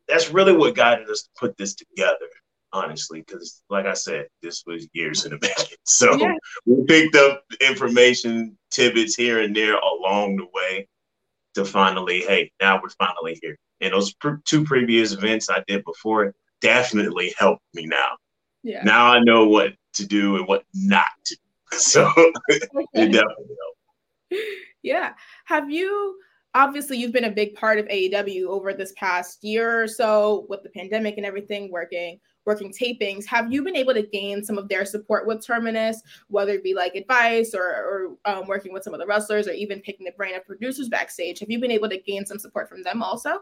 that's 0.07 0.29
really 0.29 0.55
what 0.55 0.75
guided 0.75 1.09
us 1.09 1.23
to 1.23 1.29
put 1.39 1.57
this 1.57 1.73
together, 1.73 2.27
honestly, 2.73 3.23
because 3.25 3.63
like 3.69 3.85
I 3.85 3.93
said, 3.93 4.27
this 4.41 4.63
was 4.65 4.87
years 4.93 5.25
in 5.25 5.31
the 5.31 5.39
making. 5.41 5.77
So 5.85 6.15
yeah. 6.15 6.33
we 6.65 6.83
picked 6.85 7.15
up 7.15 7.43
information 7.59 8.57
tidbits 8.69 9.15
here 9.15 9.41
and 9.41 9.55
there 9.55 9.77
along 9.77 10.37
the 10.37 10.45
way 10.53 10.87
to 11.55 11.65
finally, 11.65 12.21
hey, 12.21 12.51
now 12.61 12.79
we're 12.81 12.89
finally 12.89 13.37
here. 13.41 13.57
And 13.81 13.93
those 13.93 14.13
pr- 14.13 14.35
two 14.45 14.63
previous 14.63 15.11
events 15.11 15.49
I 15.49 15.63
did 15.67 15.83
before 15.83 16.33
definitely 16.61 17.33
helped 17.37 17.63
me 17.73 17.87
now. 17.87 18.17
Yeah. 18.63 18.83
Now 18.83 19.07
I 19.07 19.19
know 19.19 19.47
what 19.47 19.73
to 19.95 20.05
do 20.05 20.37
and 20.37 20.47
what 20.47 20.63
not 20.73 21.05
to 21.25 21.35
do. 21.35 21.41
So 21.77 22.11
it 22.49 22.69
definitely 22.93 23.21
helped. 23.21 24.43
Yeah. 24.83 25.13
Have 25.45 25.69
you 25.71 26.17
obviously 26.53 26.97
you've 26.97 27.13
been 27.13 27.25
a 27.25 27.31
big 27.31 27.55
part 27.55 27.79
of 27.79 27.85
AEW 27.87 28.47
over 28.47 28.73
this 28.73 28.93
past 28.97 29.43
year 29.43 29.83
or 29.83 29.87
so 29.87 30.45
with 30.49 30.63
the 30.63 30.69
pandemic 30.69 31.15
and 31.17 31.25
everything 31.25 31.71
working 31.71 32.19
working 32.45 32.71
tapings 32.71 33.25
have 33.25 33.51
you 33.51 33.63
been 33.63 33.75
able 33.75 33.93
to 33.93 34.01
gain 34.03 34.43
some 34.43 34.57
of 34.57 34.67
their 34.67 34.85
support 34.85 35.27
with 35.27 35.45
terminus 35.45 36.01
whether 36.27 36.53
it 36.53 36.63
be 36.63 36.73
like 36.73 36.95
advice 36.95 37.53
or, 37.53 37.61
or 37.63 38.17
um, 38.25 38.47
working 38.47 38.73
with 38.73 38.83
some 38.83 38.93
of 38.93 38.99
the 38.99 39.05
wrestlers 39.05 39.47
or 39.47 39.51
even 39.51 39.79
picking 39.81 40.05
the 40.05 40.11
brain 40.13 40.35
of 40.35 40.45
producers 40.45 40.89
backstage? 40.89 41.39
Have 41.39 41.49
you 41.49 41.59
been 41.59 41.71
able 41.71 41.89
to 41.89 41.97
gain 41.97 42.25
some 42.25 42.39
support 42.39 42.69
from 42.69 42.83
them 42.83 43.03
also? 43.03 43.39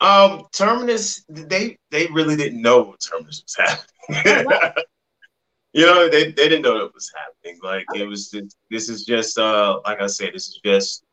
Um 0.00 0.42
terminus 0.52 1.24
they 1.28 1.78
they 1.90 2.06
really 2.08 2.36
didn't 2.36 2.60
know 2.60 2.82
what 2.82 3.00
terminus 3.00 3.42
was 3.42 3.56
happening. 3.56 4.46
Oh, 4.52 4.82
you 5.72 5.86
know, 5.86 6.08
they, 6.08 6.24
they 6.32 6.48
didn't 6.48 6.62
know 6.62 6.76
it 6.78 6.94
was 6.94 7.10
happening. 7.14 7.58
Like 7.62 7.86
it 7.94 8.06
was 8.06 8.30
just, 8.30 8.56
this 8.70 8.88
is 8.88 9.04
just 9.04 9.38
uh 9.38 9.80
like 9.84 10.02
I 10.02 10.06
said, 10.06 10.34
this 10.34 10.48
is 10.48 10.60
just 10.64 11.04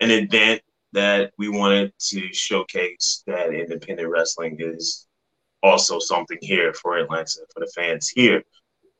an 0.00 0.10
event 0.10 0.62
that 0.92 1.32
we 1.38 1.48
wanted 1.48 1.92
to 1.98 2.32
showcase 2.32 3.22
that 3.26 3.54
independent 3.54 4.08
wrestling 4.08 4.56
is 4.60 5.06
also 5.62 5.98
something 5.98 6.38
here 6.40 6.72
for 6.74 6.98
Atlanta 6.98 7.40
for 7.52 7.60
the 7.60 7.72
fans 7.74 8.08
here. 8.08 8.42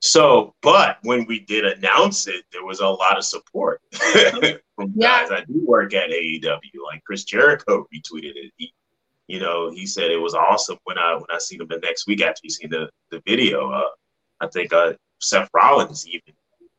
So, 0.01 0.55
but 0.63 0.99
when 1.03 1.27
we 1.27 1.41
did 1.41 1.65
announce 1.65 2.27
it, 2.27 2.45
there 2.51 2.65
was 2.65 2.81
a 2.81 2.89
lot 2.89 3.17
of 3.17 3.25
support 3.25 3.81
from 3.93 4.93
yeah. 4.97 5.29
guys 5.29 5.31
I 5.31 5.45
do 5.45 5.65
work 5.65 5.95
at 5.95 6.11
AEW. 6.11 6.51
Like 6.85 7.05
Chris 7.05 7.25
Jericho 7.25 7.87
retweeted 7.95 8.33
it. 8.35 8.53
He, 8.57 8.75
you 9.29 9.39
know, 9.39 9.71
he 9.71 9.87
said 9.87 10.11
it 10.11 10.21
was 10.21 10.35
awesome 10.35 10.79
when 10.85 10.99
I 10.99 11.15
when 11.15 11.27
I 11.33 11.39
seen 11.39 11.61
him 11.61 11.69
the 11.69 11.79
next 11.79 12.09
week 12.09 12.21
after 12.21 12.41
he 12.43 12.51
seen 12.51 12.71
the 12.71 12.91
the 13.11 13.23
video. 13.27 13.71
Uh, 13.71 13.91
I 14.41 14.49
think 14.49 14.73
uh, 14.73 14.95
Seth 15.21 15.49
Rollins 15.55 16.07
even 16.09 16.35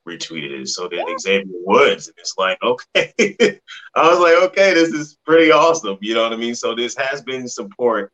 retweeted 0.08 0.62
it. 0.62 0.68
So 0.68 0.88
did 0.88 1.06
Xavier 1.20 1.46
Woods. 1.66 2.08
And 2.08 2.16
it's 2.18 2.36
like, 2.38 2.58
okay. 2.64 3.14
I 3.18 4.10
was 4.10 4.20
like, 4.20 4.36
okay, 4.50 4.74
this 4.74 4.90
is 4.90 5.18
pretty 5.26 5.52
awesome. 5.52 5.98
You 6.02 6.16
know 6.16 6.24
what 6.24 6.34
I 6.34 6.38
mean? 6.38 6.56
So 6.56 6.76
this 6.76 6.96
has 6.98 7.22
been 7.22 7.48
support 7.48 8.12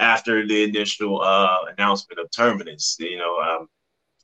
after 0.00 0.46
the 0.46 0.64
initial 0.64 1.20
uh, 1.20 1.58
announcement 1.76 2.18
of 2.18 2.28
terminus. 2.34 2.96
You 2.98 3.18
know, 3.18 3.38
um, 3.38 3.68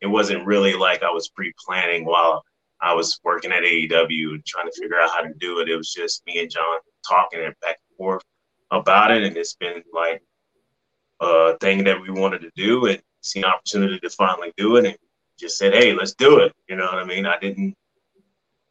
it 0.01 0.07
wasn't 0.07 0.47
really 0.47 0.75
like 0.75 1.03
I 1.03 1.11
was 1.11 1.29
pre-planning 1.29 2.05
while 2.05 2.43
I 2.81 2.95
was 2.95 3.21
working 3.23 3.53
at 3.53 3.63
AEW 3.63 4.31
and 4.31 4.45
trying 4.45 4.67
to 4.67 4.81
figure 4.81 4.99
out 4.99 5.11
how 5.11 5.21
to 5.21 5.33
do 5.39 5.61
it. 5.61 5.69
It 5.69 5.77
was 5.77 5.93
just 5.93 6.27
me 6.27 6.41
and 6.41 6.51
John 6.51 6.79
talking 7.09 7.41
and 7.41 7.55
back 7.61 7.79
and 7.91 7.97
forth 7.97 8.23
about 8.71 9.13
it, 9.13 9.23
and 9.23 9.37
it's 9.37 9.55
been 9.55 9.83
like 9.93 10.23
a 11.21 11.57
thing 11.59 11.85
that 11.85 12.01
we 12.01 12.11
wanted 12.11 12.41
to 12.41 12.51
do, 12.57 12.87
and 12.87 13.01
seen 13.23 13.45
an 13.45 13.51
opportunity 13.51 13.99
to 14.01 14.11
finally 14.11 14.53
do 14.57 14.77
it, 14.77 14.87
and 14.87 14.97
just 15.39 15.59
said, 15.59 15.75
"Hey, 15.75 15.93
let's 15.93 16.15
do 16.15 16.41
it." 16.41 16.53
You 16.69 16.77
know 16.77 16.87
what 16.87 16.95
I 16.99 17.05
mean? 17.05 17.27
I 17.27 17.39
didn't. 17.39 17.75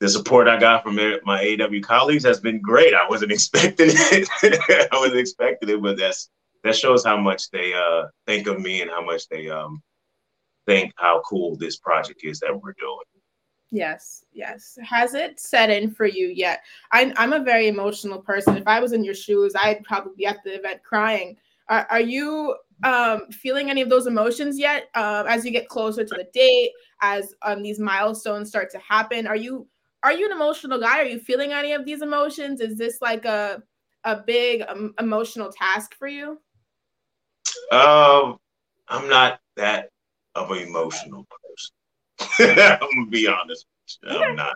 The 0.02 0.10
support 0.10 0.48
I 0.48 0.60
got 0.60 0.84
from 0.84 0.96
my 0.96 1.42
AEW 1.42 1.82
colleagues 1.82 2.26
has 2.26 2.40
been 2.40 2.62
great. 2.62 2.94
I 2.94 3.08
wasn't 3.08 3.32
expecting 3.38 3.90
it. 3.90 4.90
I 4.92 4.98
wasn't 4.98 5.20
expecting 5.20 5.70
it, 5.70 5.82
but 5.82 5.98
that's 5.98 6.30
that 6.66 6.76
shows 6.76 7.06
how 7.06 7.16
much 7.16 7.52
they 7.52 7.74
uh, 7.74 8.08
think 8.26 8.48
of 8.48 8.60
me 8.60 8.82
and 8.82 8.90
how 8.90 9.06
much 9.06 9.30
they 9.30 9.50
um, 9.50 9.82
think 10.66 10.92
how 10.98 11.22
cool 11.22 11.56
this 11.56 11.78
project 11.78 12.22
is 12.24 12.40
that 12.40 12.60
we're 12.60 12.74
doing. 12.80 12.98
Yes, 13.70 14.26
yes. 14.34 14.78
Has 14.84 15.14
it 15.14 15.40
set 15.40 15.70
in 15.70 15.92
for 15.92 16.08
you 16.08 16.28
yet? 16.28 16.62
I, 16.92 17.14
I'm 17.18 17.34
a 17.34 17.44
very 17.44 17.68
emotional 17.68 18.20
person. 18.20 18.58
If 18.58 18.68
I 18.68 18.80
was 18.80 18.94
in 18.94 19.04
your 19.04 19.14
shoes, 19.14 19.54
I'd 19.56 19.84
probably 19.84 20.14
be 20.18 20.26
at 20.26 20.44
the 20.44 20.56
event 20.56 20.82
crying. 20.84 21.38
Are, 21.70 21.86
are 21.92 22.02
you 22.02 22.56
um, 22.84 23.30
feeling 23.32 23.70
any 23.70 23.82
of 23.82 23.90
those 23.90 24.08
emotions 24.08 24.58
yet? 24.58 24.90
Uh, 24.96 25.24
as 25.28 25.46
you 25.46 25.52
get 25.52 25.70
closer 25.70 26.04
to 26.04 26.16
the 26.16 26.28
date, 26.34 26.72
as 27.02 27.36
um, 27.44 27.62
these 27.62 27.80
milestones 27.80 28.50
start 28.50 28.72
to 28.72 28.80
happen, 28.80 29.28
are 29.28 29.36
you 29.36 29.68
are 30.02 30.14
you 30.14 30.26
an 30.26 30.32
emotional 30.32 30.80
guy? 30.80 31.00
Are 31.00 31.06
you 31.06 31.20
feeling 31.20 31.52
any 31.54 31.74
of 31.74 31.86
these 31.86 32.02
emotions? 32.02 32.60
Is 32.60 32.76
this 32.78 33.00
like 33.02 33.26
a 33.26 33.62
a 34.04 34.18
big 34.18 34.64
um, 34.68 34.94
emotional 35.00 35.52
task 35.52 35.96
for 35.96 36.08
you? 36.08 36.40
Um, 37.72 38.38
I'm 38.88 39.10
not 39.10 39.40
that 39.58 39.90
of 40.36 40.52
an 40.52 40.60
emotional 40.60 41.26
person. 41.30 42.58
I'm 42.60 42.80
gonna 42.80 43.10
be 43.10 43.28
honest. 43.28 43.66
I'm 44.08 44.36
not. 44.36 44.56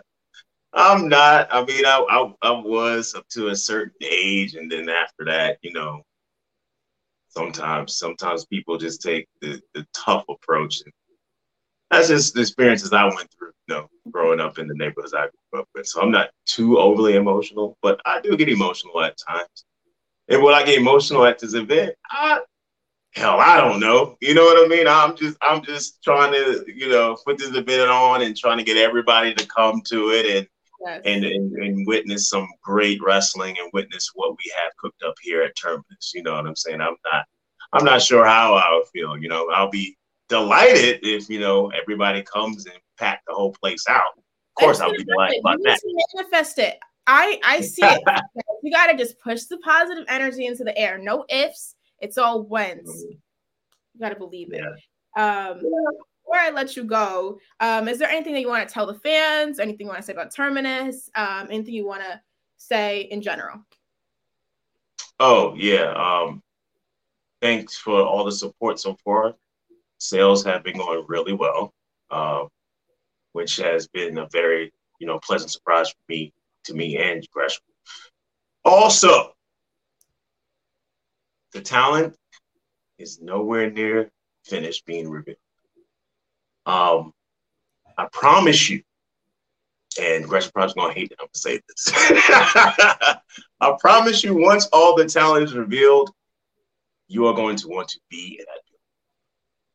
I'm 0.72 1.08
not. 1.08 1.48
I 1.50 1.64
mean, 1.64 1.84
I, 1.84 2.04
I 2.08 2.48
I 2.48 2.50
was 2.52 3.14
up 3.14 3.26
to 3.30 3.48
a 3.48 3.56
certain 3.56 3.94
age, 4.02 4.54
and 4.54 4.70
then 4.70 4.88
after 4.88 5.24
that, 5.26 5.58
you 5.62 5.72
know, 5.72 6.02
sometimes 7.28 7.96
sometimes 7.96 8.46
people 8.46 8.78
just 8.78 9.02
take 9.02 9.28
the, 9.40 9.60
the 9.74 9.86
tough 9.94 10.24
approach, 10.28 10.82
and 10.84 10.92
that's 11.90 12.08
just 12.08 12.34
the 12.34 12.40
experiences 12.42 12.92
I 12.92 13.04
went 13.04 13.30
through. 13.36 13.52
You 13.68 13.74
know, 13.74 13.88
growing 14.10 14.40
up 14.40 14.58
in 14.58 14.68
the 14.68 14.74
neighborhoods 14.74 15.14
I 15.14 15.28
grew 15.50 15.60
up 15.60 15.68
in. 15.76 15.84
So 15.84 16.00
I'm 16.02 16.10
not 16.12 16.30
too 16.46 16.78
overly 16.78 17.16
emotional, 17.16 17.76
but 17.82 18.00
I 18.04 18.20
do 18.20 18.36
get 18.36 18.48
emotional 18.48 19.02
at 19.02 19.16
times. 19.28 19.64
And 20.28 20.42
will 20.42 20.54
I 20.54 20.64
get 20.64 20.78
emotional 20.78 21.24
at 21.24 21.40
this 21.40 21.54
event? 21.54 21.94
I, 22.08 22.40
hell, 23.12 23.38
I 23.40 23.56
don't 23.56 23.80
know. 23.80 24.16
You 24.20 24.34
know 24.34 24.44
what 24.44 24.64
I 24.64 24.68
mean? 24.68 24.86
I'm 24.86 25.16
just 25.16 25.36
I'm 25.42 25.62
just 25.62 26.02
trying 26.02 26.32
to, 26.32 26.64
you 26.66 26.88
know, 26.88 27.16
put 27.24 27.38
this 27.38 27.54
event 27.54 27.90
on 27.90 28.22
and 28.22 28.36
trying 28.36 28.58
to 28.58 28.64
get 28.64 28.76
everybody 28.76 29.34
to 29.34 29.46
come 29.46 29.82
to 29.86 30.10
it 30.10 30.26
and 30.36 30.46
yes. 30.86 31.02
and, 31.04 31.24
and, 31.24 31.52
and 31.56 31.86
witness 31.86 32.28
some 32.28 32.48
great 32.62 33.00
wrestling 33.02 33.56
and 33.60 33.70
witness 33.72 34.10
what 34.14 34.32
we 34.32 34.52
have 34.56 34.76
cooked 34.78 35.02
up 35.02 35.14
here 35.22 35.42
at 35.42 35.56
Terminus. 35.56 36.12
You 36.14 36.22
know 36.22 36.34
what 36.34 36.46
I'm 36.46 36.56
saying? 36.56 36.80
I'm 36.80 36.96
not 37.12 37.24
I'm 37.72 37.84
not 37.84 38.02
sure 38.02 38.24
how 38.24 38.54
I 38.54 38.74
would 38.74 38.88
feel. 38.88 39.16
You 39.16 39.28
know, 39.28 39.48
I'll 39.50 39.70
be 39.70 39.96
delighted 40.28 41.00
if 41.02 41.28
you 41.28 41.40
know 41.40 41.70
everybody 41.70 42.22
comes 42.22 42.66
and 42.66 42.78
pack 42.98 43.22
the 43.26 43.34
whole 43.34 43.52
place 43.52 43.84
out. 43.88 44.02
Of 44.16 44.62
course, 44.62 44.80
I'll 44.80 44.92
be 44.92 45.04
delighted 45.04 45.40
about 45.40 45.58
that. 45.64 45.80
Manifest 46.14 46.58
it. 46.58 46.78
I 47.06 47.40
I 47.44 47.60
see 47.60 47.82
it. 47.82 48.02
you 48.62 48.70
got 48.70 48.88
to 48.88 48.96
just 48.96 49.18
push 49.20 49.44
the 49.44 49.58
positive 49.58 50.04
energy 50.08 50.46
into 50.46 50.64
the 50.64 50.76
air. 50.78 50.98
No 50.98 51.24
ifs 51.28 51.74
it's 52.00 52.18
all 52.18 52.42
whens. 52.42 52.88
Mm-hmm. 52.88 53.12
You 53.94 54.00
got 54.00 54.10
to 54.10 54.16
believe 54.16 54.52
it. 54.52 54.62
Yeah. 55.16 55.50
Um, 55.50 55.58
before 55.58 56.38
I 56.38 56.50
let 56.50 56.76
you 56.76 56.84
go, 56.84 57.38
um, 57.58 57.88
is 57.88 57.98
there 57.98 58.08
anything 58.08 58.34
that 58.34 58.40
you 58.40 58.48
want 58.48 58.66
to 58.66 58.72
tell 58.72 58.86
the 58.86 58.94
fans? 58.94 59.58
Anything 59.58 59.86
you 59.86 59.88
want 59.88 59.98
to 59.98 60.02
say 60.04 60.12
about 60.12 60.34
Terminus? 60.34 61.10
Um, 61.14 61.48
anything 61.50 61.74
you 61.74 61.86
want 61.86 62.02
to 62.02 62.20
say 62.56 63.02
in 63.02 63.20
general? 63.20 63.64
Oh 65.18 65.54
yeah. 65.56 65.92
Um, 65.92 66.42
thanks 67.42 67.76
for 67.76 68.02
all 68.02 68.24
the 68.24 68.32
support 68.32 68.78
so 68.78 68.96
far. 69.04 69.34
Sales 69.98 70.44
have 70.44 70.62
been 70.62 70.78
going 70.78 71.04
really 71.08 71.34
well, 71.34 71.74
uh, 72.10 72.44
which 73.32 73.56
has 73.56 73.88
been 73.88 74.18
a 74.18 74.28
very 74.32 74.72
you 75.00 75.06
know 75.06 75.18
pleasant 75.18 75.50
surprise 75.50 75.90
for 75.90 75.98
me 76.08 76.32
to 76.64 76.74
me 76.74 76.96
and 76.96 77.26
Gresham. 77.32 77.62
Also, 78.64 79.32
the 81.52 81.60
talent 81.60 82.16
is 82.98 83.20
nowhere 83.20 83.70
near 83.70 84.10
finished 84.44 84.86
being 84.86 85.08
revealed. 85.08 85.38
Um, 86.66 87.12
I 87.96 88.06
promise 88.12 88.68
you, 88.70 88.82
and 90.00 90.24
Gresham 90.24 90.52
probably 90.52 90.74
gonna 90.74 90.94
hate 90.94 91.10
that 91.10 91.18
I'm 91.20 91.26
gonna 91.26 91.30
say 91.34 91.60
this. 91.68 91.92
I 93.60 93.76
promise 93.78 94.22
you, 94.22 94.36
once 94.36 94.66
all 94.72 94.94
the 94.94 95.06
talent 95.06 95.44
is 95.44 95.54
revealed, 95.54 96.10
you 97.08 97.26
are 97.26 97.34
going 97.34 97.56
to 97.56 97.68
want 97.68 97.88
to 97.88 98.00
be 98.08 98.36
in 98.38 98.44
that. 98.46 98.60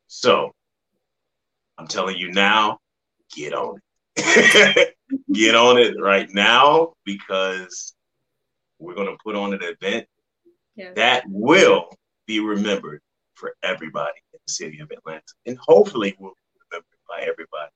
So, 0.07 0.53
I'm 1.77 1.87
telling 1.87 2.15
you 2.15 2.31
now, 2.31 2.79
get 3.35 3.53
on 3.53 3.79
it. 4.15 4.95
get 5.33 5.55
on 5.55 5.77
it 5.77 5.99
right 5.99 6.29
now 6.33 6.93
because 7.03 7.93
we're 8.79 8.95
gonna 8.95 9.17
put 9.23 9.35
on 9.35 9.53
an 9.53 9.61
event 9.61 10.07
yes. 10.75 10.93
that 10.95 11.23
will 11.27 11.89
be 12.25 12.39
remembered 12.39 13.01
for 13.33 13.55
everybody 13.63 14.17
in 14.33 14.39
the 14.45 14.51
city 14.51 14.79
of 14.79 14.91
Atlanta, 14.91 15.21
and 15.45 15.57
hopefully 15.57 16.15
will 16.19 16.29
be 16.29 16.59
remembered 16.71 16.99
by 17.07 17.21
everybody 17.21 17.71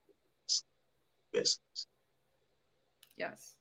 business. 1.31 1.87
Yes. 3.17 3.55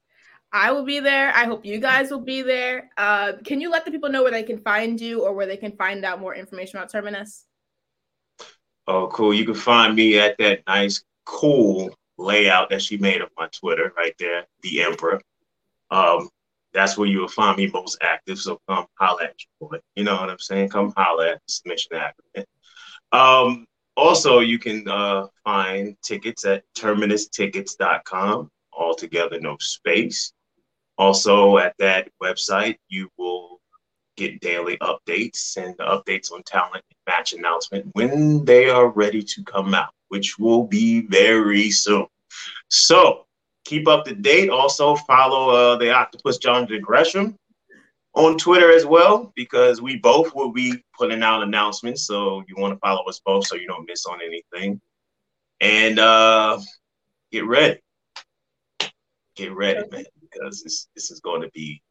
I 0.53 0.73
will 0.73 0.85
be 0.85 1.01
there. 1.01 1.31
I 1.35 1.45
hope 1.45 1.67
you 1.67 1.79
guys 1.79 2.11
will 2.11 2.23
be 2.23 2.43
there. 2.43 2.91
Uh, 2.97 3.33
can 3.45 3.61
you 3.61 3.71
let 3.71 3.85
the 3.85 3.91
people 3.91 4.09
know 4.09 4.23
where 4.23 4.33
they 4.33 4.43
can 4.43 4.59
find 4.59 4.99
you 4.99 5.23
or 5.23 5.35
where 5.35 5.47
they 5.47 5.59
can 5.59 5.73
find 5.73 6.05
out 6.05 6.21
more 6.21 6.35
information 6.35 6.79
about 6.79 6.91
Terminus? 6.91 7.45
Oh, 8.87 9.09
cool. 9.09 9.35
You 9.35 9.45
can 9.45 9.55
find 9.55 9.95
me 9.95 10.19
at 10.19 10.39
that 10.39 10.63
nice, 10.67 11.05
cool 11.27 11.95
layout 12.17 12.71
that 12.71 12.81
she 12.81 12.97
made 12.97 13.21
of 13.21 13.29
my 13.37 13.49
Twitter 13.49 13.93
right 13.97 14.15
there, 14.19 14.47
the 14.63 14.83
Emperor. 14.83 15.21
Um, 15.91 16.31
that's 16.79 16.97
where 16.97 17.09
you 17.09 17.19
will 17.19 17.29
find 17.29 17.57
me 17.57 17.67
most 17.67 17.99
active. 18.03 18.39
So 18.39 18.61
come 18.69 18.87
holla 18.95 19.25
at 19.25 19.35
your 19.61 19.71
boy. 19.71 19.79
You 19.97 20.05
know 20.05 20.15
what 20.15 20.31
I'm 20.31 20.39
saying? 20.39 20.69
Come 20.69 20.93
holla 20.97 21.33
at 21.33 21.41
Submission 21.49 21.97
Acronym. 21.97 22.45
Um, 23.11 23.67
also, 23.97 24.39
you 24.39 24.61
can 24.61 24.87
uh, 24.87 25.27
find 25.43 25.97
tickets 26.05 26.45
at 26.45 26.63
terminustickets.com, 26.77 28.51
altogether, 28.73 29.41
no 29.41 29.57
space. 29.59 30.33
Also, 30.97 31.59
at 31.59 31.75
that 31.81 32.11
website, 32.23 32.77
you 32.89 33.09
will 33.19 33.61
get 34.17 34.41
daily 34.41 34.77
updates 34.79 35.57
and 35.57 35.77
updates 35.79 36.31
on 36.31 36.45
talent 36.45 36.85
match 37.09 37.33
announcement 37.33 37.87
when 37.95 38.45
they 38.45 38.71
are 38.71 38.91
ready 38.91 39.23
to 39.23 39.43
come 39.43 39.75
out, 39.75 39.93
which 40.09 40.39
will 40.39 40.65
be 40.65 41.01
very 41.01 41.71
soon. 41.71 42.07
So, 42.69 43.27
keep 43.69 43.87
up 43.87 44.05
to 44.07 44.15
date. 44.15 44.49
Also, 44.49 44.97
follow 44.97 45.51
uh, 45.51 45.77
the 45.77 45.93
Octopus 45.93 46.39
Jonathan 46.39 46.81
Gresham 46.81 47.37
on 48.15 48.39
Twitter 48.39 48.73
as 48.73 48.87
well, 48.87 49.31
because 49.37 49.83
we 49.83 49.97
both 49.97 50.35
will 50.35 50.51
be 50.51 50.83
putting 50.97 51.23
out 51.23 51.43
announcements. 51.43 52.07
So 52.07 52.43
you 52.49 52.57
want 52.57 52.73
to 52.73 52.79
follow 52.79 53.05
us 53.05 53.21
both 53.25 53.47
so 53.47 53.57
you 53.57 53.67
don't 53.67 53.87
miss 53.87 54.07
on 54.07 54.21
anything. 54.25 54.81
And 55.61 55.99
uh, 55.99 56.59
get 57.31 57.47
ready. 57.47 57.81
Get 59.37 59.55
ready, 59.55 59.85
man, 59.91 60.05
because 60.21 60.63
this 60.63 60.89
this 60.95 61.11
is 61.11 61.21
going 61.21 61.43
to 61.43 61.51
be 61.51 61.83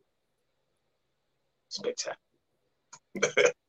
spectacular. 1.70 2.18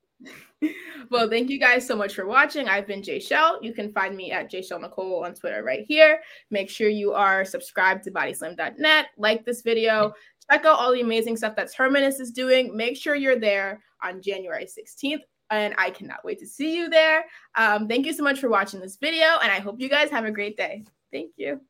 well, 1.11 1.29
thank 1.29 1.49
you 1.51 1.59
guys 1.59 1.87
so 1.87 1.95
much 1.95 2.15
for 2.15 2.27
watching. 2.27 2.69
I've 2.69 2.87
been 2.87 3.03
Jaychele. 3.03 3.63
You 3.63 3.73
can 3.73 3.93
find 3.93 4.17
me 4.17 4.33
at 4.33 4.51
Jaychele 4.51 4.81
Nicole 4.81 5.25
on 5.25 5.35
Twitter 5.35 5.63
right 5.63 5.85
here. 5.87 6.21
Make 6.51 6.71
sure 6.71 6.89
you 6.89 7.13
are 7.13 7.45
subscribed 7.45 8.05
to 8.05 8.11
bodyslam.net, 8.11 9.07
like 9.17 9.45
this 9.45 9.63
video, 9.63 10.13
check 10.51 10.65
out 10.65 10.79
all 10.79 10.93
the 10.93 11.01
amazing 11.01 11.37
stuff 11.37 11.57
that 11.57 11.73
Terminus 11.75 12.21
is 12.21 12.31
doing. 12.31 12.77
Make 12.77 12.97
sure 12.97 13.15
you're 13.15 13.39
there 13.39 13.83
on 14.03 14.23
January 14.23 14.67
16th. 14.67 15.21
And 15.51 15.75
I 15.79 15.91
cannot 15.91 16.25
wait 16.25 16.39
to 16.41 16.47
see 16.47 16.77
you 16.77 16.91
there. 16.91 17.25
Um, 17.55 17.89
thank 17.89 18.05
you 18.05 18.13
so 18.13 18.23
much 18.23 18.39
for 18.39 18.51
watching 18.51 18.81
this 18.81 18.99
video, 19.01 19.27
and 19.43 19.51
I 19.51 19.61
hope 19.61 19.81
you 19.81 19.89
guys 19.89 20.11
have 20.11 20.27
a 20.27 20.31
great 20.31 20.59
day. 20.59 20.85
Thank 21.11 21.33
you. 21.37 21.63